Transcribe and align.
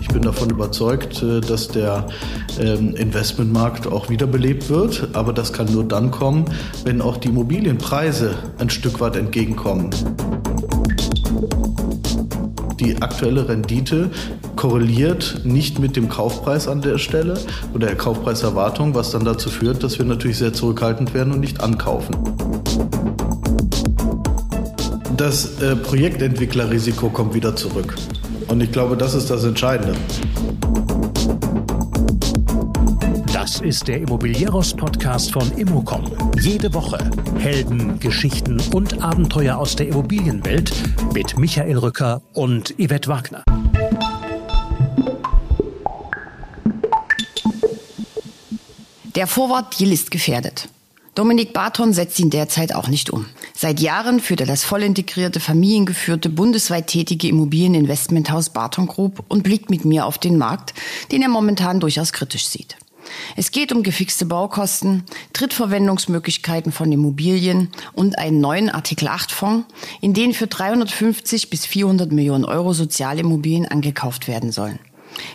Ich 0.00 0.08
bin 0.08 0.22
davon 0.22 0.50
überzeugt, 0.50 1.22
äh, 1.22 1.40
dass 1.40 1.68
der 1.68 2.06
ähm, 2.58 2.94
Investmentmarkt 2.94 3.86
auch 3.86 4.08
wiederbelebt 4.08 4.68
wird. 4.68 5.08
Aber 5.12 5.32
das 5.32 5.52
kann 5.52 5.70
nur 5.72 5.84
dann 5.84 6.10
kommen, 6.10 6.46
wenn 6.84 7.00
auch 7.00 7.16
die 7.16 7.28
Immobilienpreise 7.28 8.34
ein 8.58 8.70
Stück 8.70 9.00
weit 9.00 9.16
entgegenkommen. 9.16 9.90
Die 12.80 13.00
aktuelle 13.00 13.48
Rendite 13.48 14.10
korreliert 14.54 15.40
nicht 15.44 15.78
mit 15.78 15.96
dem 15.96 16.08
Kaufpreis 16.08 16.68
an 16.68 16.82
der 16.82 16.98
Stelle 16.98 17.38
oder 17.74 17.86
der 17.88 17.96
Kaufpreiserwartung, 17.96 18.94
was 18.94 19.10
dann 19.10 19.24
dazu 19.24 19.50
führt, 19.50 19.82
dass 19.82 19.98
wir 19.98 20.06
natürlich 20.06 20.38
sehr 20.38 20.52
zurückhaltend 20.52 21.14
werden 21.14 21.32
und 21.32 21.40
nicht 21.40 21.62
ankaufen. 21.62 22.16
Das 25.16 25.62
äh, 25.62 25.74
Projektentwicklerrisiko 25.76 27.08
kommt 27.08 27.32
wieder 27.32 27.56
zurück. 27.56 27.94
Und 28.48 28.62
ich 28.62 28.70
glaube, 28.70 28.98
das 28.98 29.14
ist 29.14 29.30
das 29.30 29.44
Entscheidende. 29.44 29.96
Das 33.32 33.60
ist 33.60 33.88
der 33.88 34.02
Immobilieros-Podcast 34.02 35.32
von 35.32 35.50
Immocom. 35.52 36.04
Jede 36.38 36.74
Woche 36.74 36.98
Helden, 37.38 37.98
Geschichten 37.98 38.60
und 38.74 39.02
Abenteuer 39.02 39.56
aus 39.56 39.74
der 39.74 39.88
Immobilienwelt 39.88 40.72
mit 41.14 41.38
Michael 41.38 41.78
Rücker 41.78 42.20
und 42.34 42.74
Yvette 42.78 43.08
Wagner. 43.08 43.42
Der 49.14 49.26
Vorwort-Deal 49.26 49.92
ist 49.92 50.10
gefährdet. 50.10 50.68
Dominik 51.14 51.54
Barton 51.54 51.94
setzt 51.94 52.20
ihn 52.20 52.28
derzeit 52.28 52.74
auch 52.74 52.88
nicht 52.88 53.08
um. 53.08 53.24
Seit 53.58 53.80
Jahren 53.80 54.20
führt 54.20 54.40
er 54.40 54.46
das 54.46 54.64
vollintegrierte, 54.64 55.40
familiengeführte, 55.40 56.28
bundesweit 56.28 56.88
tätige 56.88 57.28
Immobilieninvestmenthaus 57.28 58.50
Barton 58.50 58.86
Group 58.86 59.24
und 59.28 59.44
blickt 59.44 59.70
mit 59.70 59.86
mir 59.86 60.04
auf 60.04 60.18
den 60.18 60.36
Markt, 60.36 60.74
den 61.10 61.22
er 61.22 61.30
momentan 61.30 61.80
durchaus 61.80 62.12
kritisch 62.12 62.46
sieht. 62.46 62.76
Es 63.34 63.52
geht 63.52 63.72
um 63.72 63.82
gefixte 63.82 64.26
Baukosten, 64.26 65.04
Drittverwendungsmöglichkeiten 65.32 66.70
von 66.70 66.92
Immobilien 66.92 67.70
und 67.94 68.18
einen 68.18 68.42
neuen 68.42 68.68
Artikel 68.68 69.08
8 69.08 69.32
Fonds, 69.32 69.66
in 70.02 70.12
den 70.12 70.34
für 70.34 70.48
350 70.48 71.48
bis 71.48 71.64
400 71.64 72.12
Millionen 72.12 72.44
Euro 72.44 72.74
Sozialimmobilien 72.74 73.66
angekauft 73.66 74.28
werden 74.28 74.52
sollen. 74.52 74.78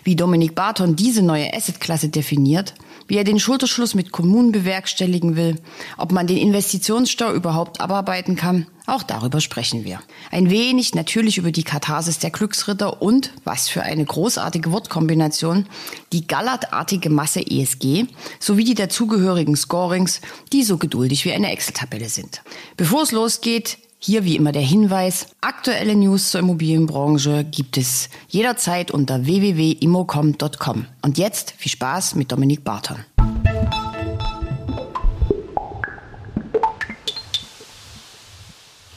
Wie 0.04 0.16
Dominik 0.16 0.54
Barton 0.54 0.96
diese 0.96 1.24
neue 1.24 1.52
Assetklasse 1.56 2.10
definiert, 2.10 2.76
wie 3.12 3.18
er 3.18 3.26
den 3.26 3.40
Schulterschluss 3.40 3.94
mit 3.94 4.14
Kommunen 4.14 4.54
bewerkstelligen 4.54 5.36
will, 5.36 5.60
ob 5.98 6.14
man 6.14 6.28
den 6.28 6.38
Investitionsstau 6.38 7.34
überhaupt 7.34 7.82
abarbeiten 7.82 8.38
kann, 8.38 8.68
auch 8.86 9.04
darüber 9.04 9.42
sprechen 9.42 9.84
wir. 9.84 10.00
Ein 10.32 10.50
wenig 10.50 10.96
natürlich 10.96 11.38
über 11.38 11.52
die 11.52 11.64
Katharsis 11.64 12.20
der 12.20 12.30
Glücksritter 12.30 13.02
und, 13.02 13.34
was 13.44 13.68
für 13.68 13.84
eine 13.84 14.06
großartige 14.06 14.72
Wortkombination, 14.72 15.66
die 16.14 16.26
gallertartige 16.26 17.10
Masse 17.10 17.46
ESG 17.46 18.06
sowie 18.40 18.64
die 18.64 18.76
dazugehörigen 18.76 19.58
Scorings, 19.58 20.22
die 20.54 20.64
so 20.64 20.78
geduldig 20.78 21.26
wie 21.26 21.34
eine 21.34 21.52
Excel-Tabelle 21.52 22.08
sind. 22.08 22.42
Bevor 22.78 23.04
es 23.04 23.12
losgeht, 23.12 23.78
hier 24.04 24.26
wie 24.26 24.36
immer 24.36 24.52
der 24.52 24.64
Hinweis, 24.64 25.28
aktuelle 25.42 25.96
News 25.96 26.32
zur 26.32 26.40
Immobilienbranche 26.40 27.44
gibt 27.44 27.78
es 27.78 28.10
jederzeit 28.28 28.90
unter 28.90 29.26
www.immocom.com. 29.26 30.86
Und 31.04 31.18
jetzt 31.20 31.54
viel 31.58 31.72
Spaß 31.72 32.16
mit 32.16 32.32
Dominik 32.32 32.64
Barton. 32.64 32.98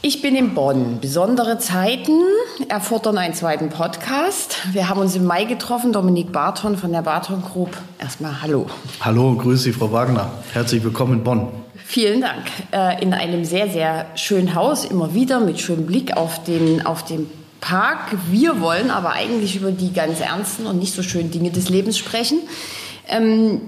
Ich 0.01 0.21
bin 0.21 0.35
in 0.35 0.53
Bonn. 0.53 0.99
Besondere 1.01 1.59
Zeiten 1.59 2.21
erfordern 2.67 3.17
einen 3.19 3.33
zweiten 3.33 3.69
Podcast. 3.69 4.57
Wir 4.71 4.89
haben 4.89 4.99
uns 4.99 5.15
im 5.15 5.25
Mai 5.25 5.45
getroffen. 5.45 5.93
Dominik 5.93 6.31
Barton 6.31 6.77
von 6.77 6.91
der 6.91 7.01
Barton 7.01 7.43
Group. 7.43 7.77
Erstmal 7.99 8.41
Hallo. 8.41 8.67
Hallo, 9.01 9.35
grüße 9.35 9.63
Sie, 9.63 9.73
Frau 9.73 9.91
Wagner. 9.91 10.31
Herzlich 10.53 10.83
willkommen 10.83 11.19
in 11.19 11.23
Bonn. 11.23 11.64
Vielen 11.87 12.21
Dank. 12.21 12.45
Äh, 12.71 13.01
in 13.03 13.13
einem 13.13 13.45
sehr, 13.45 13.69
sehr 13.69 14.07
schönen 14.15 14.55
Haus, 14.55 14.85
immer 14.85 15.13
wieder 15.13 15.39
mit 15.39 15.59
schönem 15.59 15.85
Blick 15.85 16.17
auf 16.17 16.43
den, 16.43 16.83
auf 16.83 17.05
den 17.05 17.29
Park. 17.61 18.17
Wir 18.31 18.59
wollen 18.59 18.89
aber 18.89 19.11
eigentlich 19.11 19.55
über 19.55 19.71
die 19.71 19.93
ganz 19.93 20.19
ernsten 20.19 20.65
und 20.65 20.79
nicht 20.79 20.93
so 20.93 21.03
schönen 21.03 21.29
Dinge 21.29 21.51
des 21.51 21.69
Lebens 21.69 21.97
sprechen. 21.97 22.39
Ähm, 23.07 23.61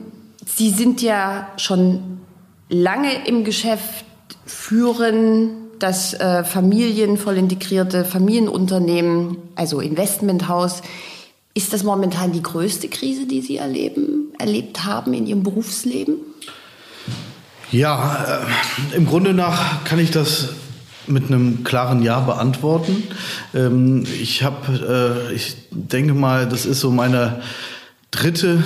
Sie 0.46 0.72
sind 0.72 1.02
ja 1.02 1.48
schon 1.58 2.22
lange 2.70 3.28
im 3.28 3.44
Geschäft, 3.44 4.06
führen 4.46 5.52
das 5.78 6.16
äh, 6.16 6.44
familienvoll 6.44 7.38
integrierte 7.38 8.04
Familienunternehmen, 8.04 9.38
also 9.56 9.80
Investmenthaus. 9.80 10.82
Ist 11.54 11.72
das 11.72 11.84
momentan 11.84 12.32
die 12.32 12.42
größte 12.42 12.88
Krise, 12.88 13.28
die 13.28 13.42
Sie 13.42 13.58
erleben, 13.58 14.34
erlebt 14.40 14.86
haben 14.86 15.14
in 15.14 15.28
Ihrem 15.28 15.44
Berufsleben? 15.44 16.18
Ja, 17.72 18.44
äh, 18.94 18.96
im 18.96 19.06
Grunde 19.06 19.34
nach 19.34 19.84
kann 19.84 20.00
ich 20.00 20.12
das 20.12 20.50
mit 21.06 21.26
einem 21.26 21.66
klaren 21.66 22.02
Ja 22.02 22.22
beantworten. 22.22 23.04
Ähm, 23.54 24.06
ich 24.22 24.44
habe, 24.44 25.28
äh, 25.30 25.34
ich 25.34 25.58
denke 25.72 26.14
mal, 26.14 26.48
das 26.48 26.66
ist 26.66 26.80
so 26.80 26.92
meine 26.92 27.42
dritte 28.12 28.64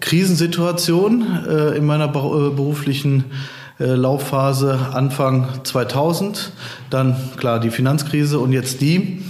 Krisensituation 0.00 1.44
äh, 1.46 1.76
in 1.76 1.84
meiner 1.84 2.06
äh, 2.06 2.08
beruflichen 2.08 3.24
äh, 3.78 3.84
Laufphase 3.84 4.78
Anfang 4.92 5.48
2000, 5.64 6.52
dann 6.88 7.16
klar 7.36 7.60
die 7.60 7.70
Finanzkrise 7.70 8.38
und 8.38 8.52
jetzt 8.52 8.80
die. 8.80 9.22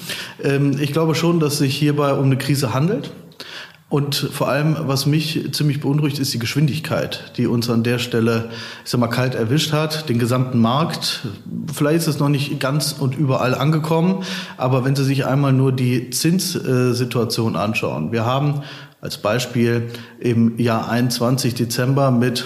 Ähm, 0.45 0.79
ich 0.81 0.93
glaube 0.93 1.17
schon, 1.17 1.41
dass 1.41 1.59
sich 1.59 1.77
hierbei 1.77 2.13
um 2.13 2.27
eine 2.27 2.39
Krise 2.39 2.73
handelt. 2.73 3.11
Und 3.91 4.17
vor 4.17 4.49
allem, 4.49 4.77
was 4.81 5.07
mich 5.07 5.49
ziemlich 5.53 5.81
beunruhigt, 5.81 6.19
ist 6.19 6.35
die 6.35 6.39
Geschwindigkeit, 6.39 7.33
die 7.39 7.47
uns 7.47 7.71
an 7.71 7.83
der 7.83 7.99
Stelle, 7.99 8.51
ich 8.85 8.91
sag 8.91 9.01
mal, 9.01 9.07
kalt 9.09 9.35
erwischt 9.35 9.73
hat, 9.73 10.11
den 10.11 10.19
gesamten 10.19 10.61
Markt. 10.61 11.27
Vielleicht 11.73 12.01
ist 12.01 12.07
es 12.07 12.19
noch 12.19 12.29
nicht 12.29 12.61
ganz 12.61 12.93
und 12.93 13.17
überall 13.17 13.55
angekommen, 13.55 14.25
aber 14.59 14.85
wenn 14.85 14.95
Sie 14.95 15.05
sich 15.05 15.25
einmal 15.25 15.55
nur 15.55 15.73
die 15.73 16.11
Zinssituation 16.11 17.57
anschauen. 17.57 18.13
Wir 18.13 18.27
haben 18.27 18.63
als 19.01 19.17
Beispiel 19.17 19.91
im 20.21 20.59
Jahr 20.59 20.91
21 20.91 21.55
Dezember 21.55 22.11
mit 22.11 22.45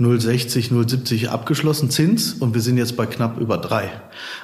0,60, 0.00 0.70
0,70 0.70 1.28
abgeschlossen 1.28 1.90
Zins 1.90 2.34
und 2.34 2.54
wir 2.54 2.60
sind 2.60 2.78
jetzt 2.78 2.96
bei 2.96 3.06
knapp 3.06 3.40
über 3.40 3.58
drei. 3.58 3.90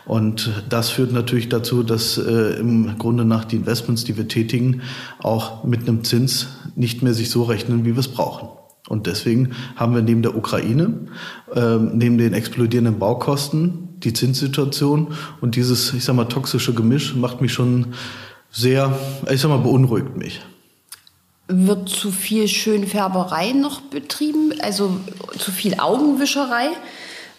Und 0.04 0.64
das 0.68 0.90
führt 0.90 1.12
natürlich 1.12 1.48
dazu, 1.48 1.82
dass 1.82 2.18
äh, 2.18 2.58
im 2.58 2.98
Grunde 2.98 3.24
nach 3.24 3.44
die 3.44 3.56
Investments, 3.56 4.04
die 4.04 4.16
wir 4.16 4.26
tätigen, 4.26 4.82
auch 5.20 5.64
mit 5.64 5.82
einem 5.82 6.02
Zins 6.02 6.48
nicht 6.74 7.02
mehr 7.02 7.14
sich 7.14 7.30
so 7.30 7.44
rechnen, 7.44 7.84
wie 7.84 7.92
wir 7.92 8.00
es 8.00 8.08
brauchen. 8.08 8.48
Und 8.88 9.06
deswegen 9.06 9.52
haben 9.76 9.94
wir 9.94 10.02
neben 10.02 10.22
der 10.22 10.36
Ukraine, 10.36 11.06
äh, 11.54 11.76
neben 11.76 12.18
den 12.18 12.34
explodierenden 12.34 12.98
Baukosten, 12.98 13.88
die 14.00 14.12
Zinssituation 14.12 15.14
und 15.40 15.54
dieses, 15.54 15.94
ich 15.94 16.04
sag 16.04 16.16
mal, 16.16 16.24
toxische 16.24 16.74
Gemisch 16.74 17.14
macht 17.14 17.40
mich 17.40 17.52
schon 17.52 17.94
sehr, 18.50 18.98
ich 19.30 19.40
sag 19.40 19.48
mal, 19.48 19.58
beunruhigt 19.58 20.16
mich. 20.16 20.42
Wird 21.46 21.88
zu 21.90 22.10
viel 22.10 22.48
Schönfärberei 22.48 23.52
noch 23.52 23.80
betrieben? 23.82 24.52
Also 24.62 24.96
zu 25.38 25.52
viel 25.52 25.78
Augenwischerei? 25.78 26.68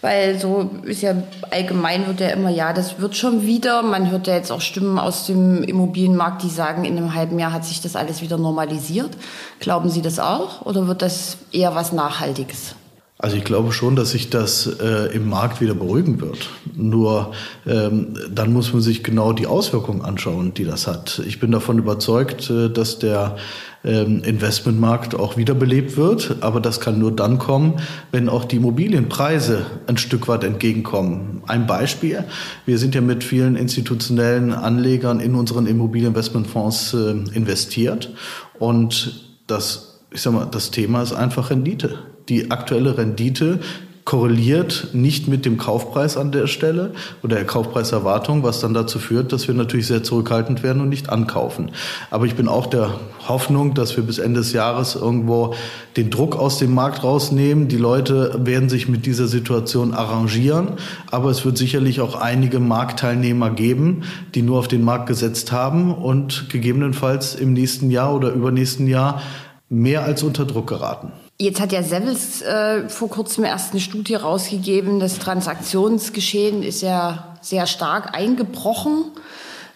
Weil 0.02 0.38
so 0.38 0.70
ist 0.84 1.02
ja 1.02 1.14
allgemein 1.50 2.06
wird 2.06 2.20
ja 2.20 2.28
immer, 2.28 2.50
ja, 2.50 2.72
das 2.72 3.00
wird 3.00 3.16
schon 3.16 3.46
wieder. 3.46 3.82
Man 3.82 4.10
hört 4.10 4.26
ja 4.26 4.34
jetzt 4.34 4.52
auch 4.52 4.60
Stimmen 4.60 4.98
aus 4.98 5.26
dem 5.26 5.64
Immobilienmarkt, 5.64 6.42
die 6.42 6.50
sagen, 6.50 6.84
in 6.84 6.96
einem 6.96 7.14
halben 7.14 7.38
Jahr 7.38 7.52
hat 7.52 7.64
sich 7.64 7.80
das 7.80 7.96
alles 7.96 8.22
wieder 8.22 8.38
normalisiert. 8.38 9.10
Glauben 9.58 9.90
Sie 9.90 10.02
das 10.02 10.20
auch? 10.20 10.64
Oder 10.64 10.86
wird 10.86 11.02
das 11.02 11.38
eher 11.50 11.74
was 11.74 11.92
Nachhaltiges? 11.92 12.76
Also 13.18 13.38
ich 13.38 13.44
glaube 13.44 13.72
schon, 13.72 13.96
dass 13.96 14.10
sich 14.10 14.28
das 14.28 14.66
äh, 14.78 15.14
im 15.14 15.30
Markt 15.30 15.62
wieder 15.62 15.72
beruhigen 15.72 16.20
wird. 16.20 16.50
Nur 16.74 17.32
ähm, 17.66 18.14
dann 18.30 18.52
muss 18.52 18.74
man 18.74 18.82
sich 18.82 19.02
genau 19.02 19.32
die 19.32 19.46
Auswirkungen 19.46 20.02
anschauen, 20.02 20.52
die 20.52 20.64
das 20.64 20.86
hat. 20.86 21.22
Ich 21.26 21.40
bin 21.40 21.50
davon 21.50 21.78
überzeugt, 21.78 22.50
äh, 22.50 22.68
dass 22.68 22.98
der 22.98 23.36
ähm, 23.84 24.22
Investmentmarkt 24.22 25.14
auch 25.14 25.38
wiederbelebt 25.38 25.96
wird. 25.96 26.36
Aber 26.42 26.60
das 26.60 26.78
kann 26.78 26.98
nur 26.98 27.10
dann 27.10 27.38
kommen, 27.38 27.80
wenn 28.12 28.28
auch 28.28 28.44
die 28.44 28.56
Immobilienpreise 28.56 29.64
ein 29.86 29.96
Stück 29.96 30.28
weit 30.28 30.44
entgegenkommen. 30.44 31.42
Ein 31.46 31.66
Beispiel. 31.66 32.24
Wir 32.66 32.76
sind 32.76 32.94
ja 32.94 33.00
mit 33.00 33.24
vielen 33.24 33.56
institutionellen 33.56 34.52
Anlegern 34.52 35.20
in 35.20 35.36
unseren 35.36 35.66
Immobilieninvestmentfonds 35.66 36.92
äh, 36.92 37.12
investiert. 37.32 38.12
Und 38.58 39.24
das, 39.46 40.00
ich 40.10 40.20
sag 40.20 40.34
mal, 40.34 40.44
das 40.44 40.70
Thema 40.70 41.00
ist 41.00 41.14
einfach 41.14 41.48
Rendite 41.48 41.98
die 42.28 42.50
aktuelle 42.50 42.98
Rendite 42.98 43.60
korreliert 44.06 44.90
nicht 44.92 45.26
mit 45.26 45.44
dem 45.44 45.58
Kaufpreis 45.58 46.16
an 46.16 46.30
der 46.30 46.46
Stelle 46.46 46.92
oder 47.24 47.36
der 47.36 47.44
Kaufpreiserwartung, 47.44 48.44
was 48.44 48.60
dann 48.60 48.72
dazu 48.72 49.00
führt, 49.00 49.32
dass 49.32 49.48
wir 49.48 49.54
natürlich 49.54 49.88
sehr 49.88 50.04
zurückhaltend 50.04 50.62
werden 50.62 50.80
und 50.80 50.88
nicht 50.88 51.10
ankaufen. 51.10 51.72
Aber 52.08 52.24
ich 52.24 52.36
bin 52.36 52.46
auch 52.46 52.68
der 52.68 53.00
Hoffnung, 53.26 53.74
dass 53.74 53.96
wir 53.96 54.04
bis 54.04 54.18
Ende 54.18 54.40
des 54.40 54.52
Jahres 54.52 54.94
irgendwo 54.94 55.54
den 55.96 56.10
Druck 56.10 56.36
aus 56.36 56.58
dem 56.58 56.72
Markt 56.72 57.02
rausnehmen. 57.02 57.66
Die 57.66 57.78
Leute 57.78 58.38
werden 58.44 58.68
sich 58.68 58.88
mit 58.88 59.06
dieser 59.06 59.26
Situation 59.26 59.92
arrangieren, 59.92 60.74
aber 61.10 61.30
es 61.30 61.44
wird 61.44 61.58
sicherlich 61.58 62.00
auch 62.00 62.14
einige 62.14 62.60
Marktteilnehmer 62.60 63.50
geben, 63.50 64.04
die 64.36 64.42
nur 64.42 64.60
auf 64.60 64.68
den 64.68 64.84
Markt 64.84 65.08
gesetzt 65.08 65.50
haben 65.50 65.92
und 65.92 66.48
gegebenenfalls 66.48 67.34
im 67.34 67.52
nächsten 67.54 67.90
Jahr 67.90 68.14
oder 68.14 68.30
übernächsten 68.30 68.86
Jahr 68.86 69.20
mehr 69.68 70.04
als 70.04 70.22
unter 70.22 70.44
Druck 70.44 70.68
geraten. 70.68 71.10
Jetzt 71.38 71.60
hat 71.60 71.70
ja 71.70 71.82
Sevels 71.82 72.40
äh, 72.40 72.88
vor 72.88 73.10
kurzem 73.10 73.44
erst 73.44 73.72
eine 73.72 73.80
Studie 73.80 74.14
rausgegeben. 74.14 75.00
Das 75.00 75.18
Transaktionsgeschehen 75.18 76.62
ist 76.62 76.80
ja 76.80 77.36
sehr 77.42 77.66
stark 77.66 78.16
eingebrochen. 78.16 79.04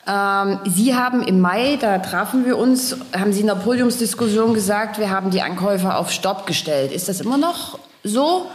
Ähm, 0.06 0.58
Sie 0.64 0.94
haben 0.94 1.22
im 1.22 1.40
Mai, 1.40 1.76
da 1.78 1.98
trafen 1.98 2.46
wir 2.46 2.56
uns, 2.56 2.96
haben 3.12 3.34
Sie 3.34 3.40
in 3.40 3.46
der 3.46 3.56
Podiumsdiskussion 3.56 4.54
gesagt, 4.54 4.98
wir 4.98 5.10
haben 5.10 5.30
die 5.30 5.42
Ankäufer 5.42 5.98
auf 5.98 6.10
Stopp 6.10 6.46
gestellt. 6.46 6.92
Ist 6.92 7.10
das 7.10 7.20
immer 7.20 7.36
noch 7.36 7.78
so? 8.04 8.46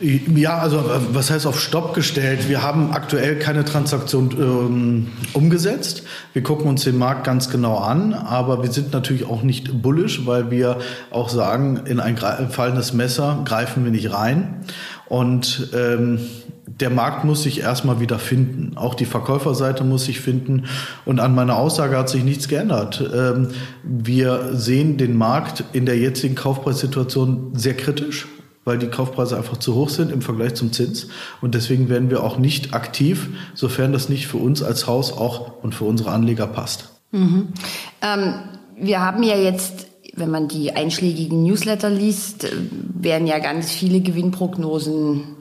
Ja, 0.00 0.58
also 0.58 0.82
was 1.12 1.30
heißt 1.30 1.46
auf 1.46 1.60
Stopp 1.60 1.94
gestellt? 1.94 2.48
Wir 2.48 2.62
haben 2.62 2.90
aktuell 2.90 3.38
keine 3.38 3.64
Transaktion 3.64 4.30
ähm, 4.36 5.06
umgesetzt. 5.34 6.02
Wir 6.32 6.42
gucken 6.42 6.66
uns 6.66 6.82
den 6.82 6.98
Markt 6.98 7.22
ganz 7.22 7.48
genau 7.48 7.78
an, 7.78 8.12
aber 8.12 8.64
wir 8.64 8.72
sind 8.72 8.92
natürlich 8.92 9.24
auch 9.24 9.42
nicht 9.44 9.82
bullish, 9.82 10.26
weil 10.26 10.50
wir 10.50 10.78
auch 11.12 11.28
sagen, 11.28 11.82
in 11.86 12.00
ein 12.00 12.16
fallendes 12.16 12.92
Messer 12.92 13.42
greifen 13.44 13.84
wir 13.84 13.92
nicht 13.92 14.12
rein. 14.12 14.64
Und 15.06 15.68
ähm, 15.74 16.18
der 16.66 16.90
Markt 16.90 17.24
muss 17.24 17.44
sich 17.44 17.60
erstmal 17.60 18.00
wieder 18.00 18.18
finden. 18.18 18.76
Auch 18.76 18.96
die 18.96 19.04
Verkäuferseite 19.04 19.84
muss 19.84 20.06
sich 20.06 20.18
finden. 20.18 20.64
Und 21.04 21.20
an 21.20 21.36
meiner 21.36 21.56
Aussage 21.56 21.96
hat 21.96 22.08
sich 22.08 22.24
nichts 22.24 22.48
geändert. 22.48 23.00
Ähm, 23.14 23.50
wir 23.84 24.56
sehen 24.56 24.96
den 24.96 25.16
Markt 25.16 25.62
in 25.72 25.86
der 25.86 25.98
jetzigen 25.98 26.34
Kaufpreissituation 26.34 27.52
sehr 27.54 27.74
kritisch 27.74 28.26
weil 28.64 28.78
die 28.78 28.88
Kaufpreise 28.88 29.36
einfach 29.36 29.58
zu 29.58 29.74
hoch 29.74 29.88
sind 29.88 30.10
im 30.10 30.22
Vergleich 30.22 30.54
zum 30.54 30.72
Zins. 30.72 31.08
Und 31.40 31.54
deswegen 31.54 31.88
werden 31.88 32.10
wir 32.10 32.22
auch 32.22 32.38
nicht 32.38 32.74
aktiv, 32.74 33.28
sofern 33.54 33.92
das 33.92 34.08
nicht 34.08 34.26
für 34.26 34.38
uns 34.38 34.62
als 34.62 34.86
Haus 34.86 35.12
auch 35.12 35.62
und 35.62 35.74
für 35.74 35.84
unsere 35.84 36.10
Anleger 36.10 36.46
passt. 36.46 36.90
Mhm. 37.12 37.48
Ähm, 38.02 38.34
wir 38.76 39.00
haben 39.00 39.22
ja 39.22 39.36
jetzt, 39.36 39.86
wenn 40.14 40.30
man 40.30 40.48
die 40.48 40.74
einschlägigen 40.74 41.42
Newsletter 41.42 41.90
liest, 41.90 42.44
äh, 42.44 42.50
werden 42.94 43.26
ja 43.26 43.38
ganz 43.38 43.70
viele 43.70 44.00
Gewinnprognosen 44.00 45.33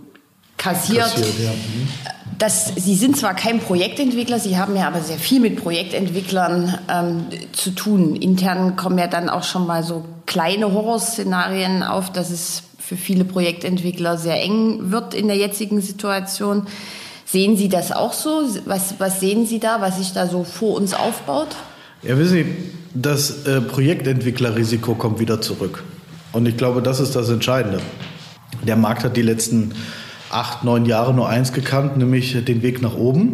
kassiert. 0.63 1.03
kassiert 1.03 1.39
ja. 1.39 1.51
mhm. 1.51 1.87
das, 2.39 2.73
Sie 2.75 2.95
sind 2.95 3.17
zwar 3.17 3.35
kein 3.35 3.59
Projektentwickler, 3.59 4.39
Sie 4.39 4.57
haben 4.57 4.75
ja 4.75 4.87
aber 4.87 5.01
sehr 5.01 5.17
viel 5.17 5.39
mit 5.39 5.57
Projektentwicklern 5.57 6.77
ähm, 6.89 7.25
zu 7.51 7.71
tun. 7.71 8.15
Intern 8.15 8.75
kommen 8.75 8.97
ja 8.97 9.07
dann 9.07 9.29
auch 9.29 9.43
schon 9.43 9.67
mal 9.67 9.83
so 9.83 10.05
kleine 10.25 10.71
Horrorszenarien 10.71 11.83
auf, 11.83 12.11
dass 12.11 12.29
es 12.29 12.63
für 12.79 12.95
viele 12.95 13.25
Projektentwickler 13.25 14.17
sehr 14.17 14.41
eng 14.41 14.91
wird 14.91 15.13
in 15.13 15.27
der 15.27 15.37
jetzigen 15.37 15.81
Situation. 15.81 16.67
Sehen 17.25 17.57
Sie 17.57 17.69
das 17.69 17.91
auch 17.91 18.13
so? 18.13 18.43
Was, 18.65 18.95
was 18.99 19.19
sehen 19.19 19.45
Sie 19.47 19.59
da, 19.59 19.81
was 19.81 19.97
sich 19.97 20.13
da 20.13 20.27
so 20.27 20.43
vor 20.43 20.75
uns 20.75 20.93
aufbaut? 20.93 21.55
Ja, 22.03 22.17
wissen 22.17 22.33
Sie, 22.33 22.45
das 22.93 23.47
äh, 23.47 23.61
Projektentwicklerrisiko 23.61 24.95
kommt 24.95 25.19
wieder 25.19 25.41
zurück. 25.41 25.83
Und 26.33 26.45
ich 26.47 26.57
glaube, 26.57 26.81
das 26.81 26.99
ist 26.99 27.15
das 27.15 27.29
Entscheidende. 27.29 27.79
Der 28.67 28.75
Markt 28.75 29.03
hat 29.03 29.17
die 29.17 29.21
letzten 29.21 29.73
acht, 30.33 30.63
neun 30.63 30.85
Jahre 30.85 31.13
nur 31.13 31.29
eins 31.29 31.53
gekannt, 31.53 31.97
nämlich 31.97 32.43
den 32.45 32.61
Weg 32.61 32.81
nach 32.81 32.95
oben. 32.95 33.33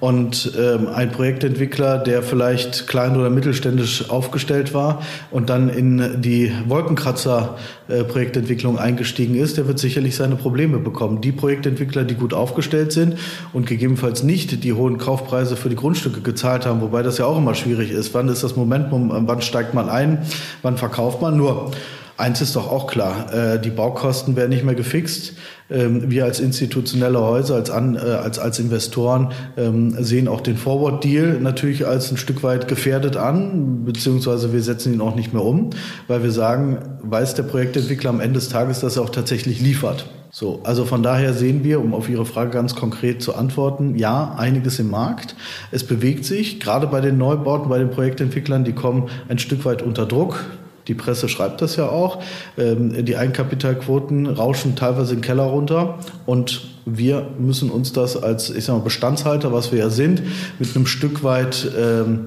Und 0.00 0.52
ähm, 0.58 0.88
ein 0.88 1.12
Projektentwickler, 1.12 1.98
der 1.98 2.22
vielleicht 2.22 2.86
klein 2.86 3.18
oder 3.18 3.28
mittelständisch 3.28 4.08
aufgestellt 4.08 4.72
war 4.72 5.02
und 5.30 5.50
dann 5.50 5.68
in 5.68 6.22
die 6.22 6.50
Wolkenkratzer-Projektentwicklung 6.66 8.78
äh, 8.78 8.80
eingestiegen 8.80 9.34
ist, 9.34 9.58
der 9.58 9.68
wird 9.68 9.78
sicherlich 9.78 10.16
seine 10.16 10.36
Probleme 10.36 10.78
bekommen. 10.78 11.20
Die 11.20 11.32
Projektentwickler, 11.32 12.04
die 12.04 12.14
gut 12.14 12.32
aufgestellt 12.32 12.92
sind 12.92 13.18
und 13.52 13.66
gegebenenfalls 13.66 14.22
nicht 14.22 14.64
die 14.64 14.72
hohen 14.72 14.96
Kaufpreise 14.96 15.54
für 15.54 15.68
die 15.68 15.76
Grundstücke 15.76 16.22
gezahlt 16.22 16.64
haben, 16.64 16.80
wobei 16.80 17.02
das 17.02 17.18
ja 17.18 17.26
auch 17.26 17.36
immer 17.36 17.54
schwierig 17.54 17.90
ist. 17.90 18.14
Wann 18.14 18.28
ist 18.28 18.42
das 18.42 18.56
Momentum, 18.56 19.12
wann 19.12 19.42
steigt 19.42 19.74
man 19.74 19.90
ein, 19.90 20.22
wann 20.62 20.78
verkauft 20.78 21.20
man? 21.20 21.36
Nur 21.36 21.72
Eins 22.20 22.42
ist 22.42 22.54
doch 22.54 22.70
auch 22.70 22.86
klar, 22.86 23.32
äh, 23.32 23.58
die 23.58 23.70
Baukosten 23.70 24.36
werden 24.36 24.50
nicht 24.50 24.62
mehr 24.62 24.74
gefixt. 24.74 25.32
Ähm, 25.70 26.10
wir 26.10 26.24
als 26.24 26.40
institutionelle 26.40 27.20
Häuser, 27.20 27.54
als, 27.54 27.70
an, 27.70 27.94
äh, 27.94 27.98
als, 27.98 28.38
als 28.38 28.58
Investoren 28.58 29.32
ähm, 29.56 29.96
sehen 30.02 30.28
auch 30.28 30.40
den 30.40 30.56
Forward-Deal 30.56 31.40
natürlich 31.40 31.86
als 31.86 32.10
ein 32.10 32.16
Stück 32.16 32.42
weit 32.42 32.68
gefährdet 32.68 33.16
an, 33.16 33.84
beziehungsweise 33.84 34.52
wir 34.52 34.62
setzen 34.62 34.92
ihn 34.92 35.00
auch 35.00 35.14
nicht 35.14 35.32
mehr 35.32 35.44
um, 35.44 35.70
weil 36.08 36.22
wir 36.22 36.32
sagen, 36.32 36.78
weiß 37.02 37.34
der 37.34 37.44
Projektentwickler 37.44 38.10
am 38.10 38.20
Ende 38.20 38.40
des 38.40 38.48
Tages, 38.48 38.80
dass 38.80 38.96
er 38.96 39.02
auch 39.02 39.10
tatsächlich 39.10 39.60
liefert. 39.60 40.06
So, 40.32 40.60
also 40.62 40.84
von 40.84 41.02
daher 41.02 41.34
sehen 41.34 41.64
wir, 41.64 41.80
um 41.80 41.92
auf 41.92 42.08
Ihre 42.08 42.24
Frage 42.24 42.50
ganz 42.50 42.76
konkret 42.76 43.20
zu 43.20 43.34
antworten, 43.34 43.96
ja, 43.96 44.34
einiges 44.38 44.78
im 44.78 44.88
Markt. 44.88 45.34
Es 45.72 45.82
bewegt 45.82 46.24
sich, 46.24 46.60
gerade 46.60 46.86
bei 46.86 47.00
den 47.00 47.18
Neubauten, 47.18 47.68
bei 47.68 47.78
den 47.78 47.90
Projektentwicklern, 47.90 48.62
die 48.62 48.72
kommen 48.72 49.08
ein 49.28 49.38
Stück 49.38 49.64
weit 49.64 49.82
unter 49.82 50.06
Druck. 50.06 50.44
Die 50.90 50.94
Presse 50.94 51.28
schreibt 51.28 51.62
das 51.62 51.76
ja 51.76 51.88
auch. 51.88 52.18
Ähm, 52.58 53.04
die 53.04 53.16
Eigenkapitalquoten 53.16 54.26
rauschen 54.26 54.74
teilweise 54.74 55.12
in 55.12 55.18
den 55.18 55.24
Keller 55.24 55.44
runter 55.44 56.00
und 56.26 56.62
wir 56.84 57.28
müssen 57.38 57.70
uns 57.70 57.92
das 57.92 58.20
als 58.20 58.50
ich 58.50 58.64
sag 58.64 58.74
mal, 58.74 58.82
Bestandshalter, 58.82 59.52
was 59.52 59.70
wir 59.70 59.78
ja 59.78 59.88
sind, 59.88 60.20
mit 60.58 60.74
einem 60.74 60.86
Stück 60.86 61.22
weit 61.22 61.70
ähm, 61.78 62.22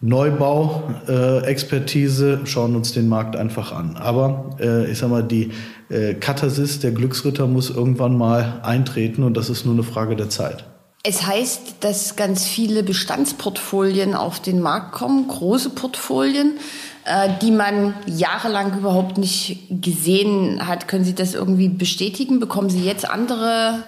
Neubau-Expertise 0.00 2.40
äh, 2.42 2.46
schauen 2.46 2.74
uns 2.74 2.92
den 2.92 3.08
Markt 3.08 3.36
einfach 3.36 3.70
an. 3.70 3.96
Aber 3.96 4.56
äh, 4.58 4.90
ich 4.90 4.98
sag 4.98 5.08
mal, 5.08 5.22
die 5.22 5.52
äh, 5.88 6.14
Katharsis, 6.14 6.80
der 6.80 6.90
Glücksritter 6.90 7.46
muss 7.46 7.70
irgendwann 7.70 8.18
mal 8.18 8.58
eintreten 8.64 9.22
und 9.22 9.36
das 9.36 9.50
ist 9.50 9.64
nur 9.64 9.74
eine 9.74 9.84
Frage 9.84 10.16
der 10.16 10.30
Zeit. 10.30 10.64
Es 11.04 11.24
heißt, 11.26 11.76
dass 11.80 12.16
ganz 12.16 12.46
viele 12.46 12.82
Bestandsportfolien 12.82 14.14
auf 14.14 14.40
den 14.40 14.60
Markt 14.60 14.92
kommen, 14.92 15.28
große 15.28 15.70
Portfolien. 15.70 16.58
Äh, 17.06 17.28
die 17.42 17.50
man 17.50 17.92
jahrelang 18.06 18.78
überhaupt 18.78 19.18
nicht 19.18 19.66
gesehen 19.68 20.66
hat. 20.66 20.88
Können 20.88 21.04
Sie 21.04 21.14
das 21.14 21.34
irgendwie 21.34 21.68
bestätigen? 21.68 22.40
Bekommen 22.40 22.70
Sie 22.70 22.82
jetzt 22.82 23.06
andere 23.06 23.82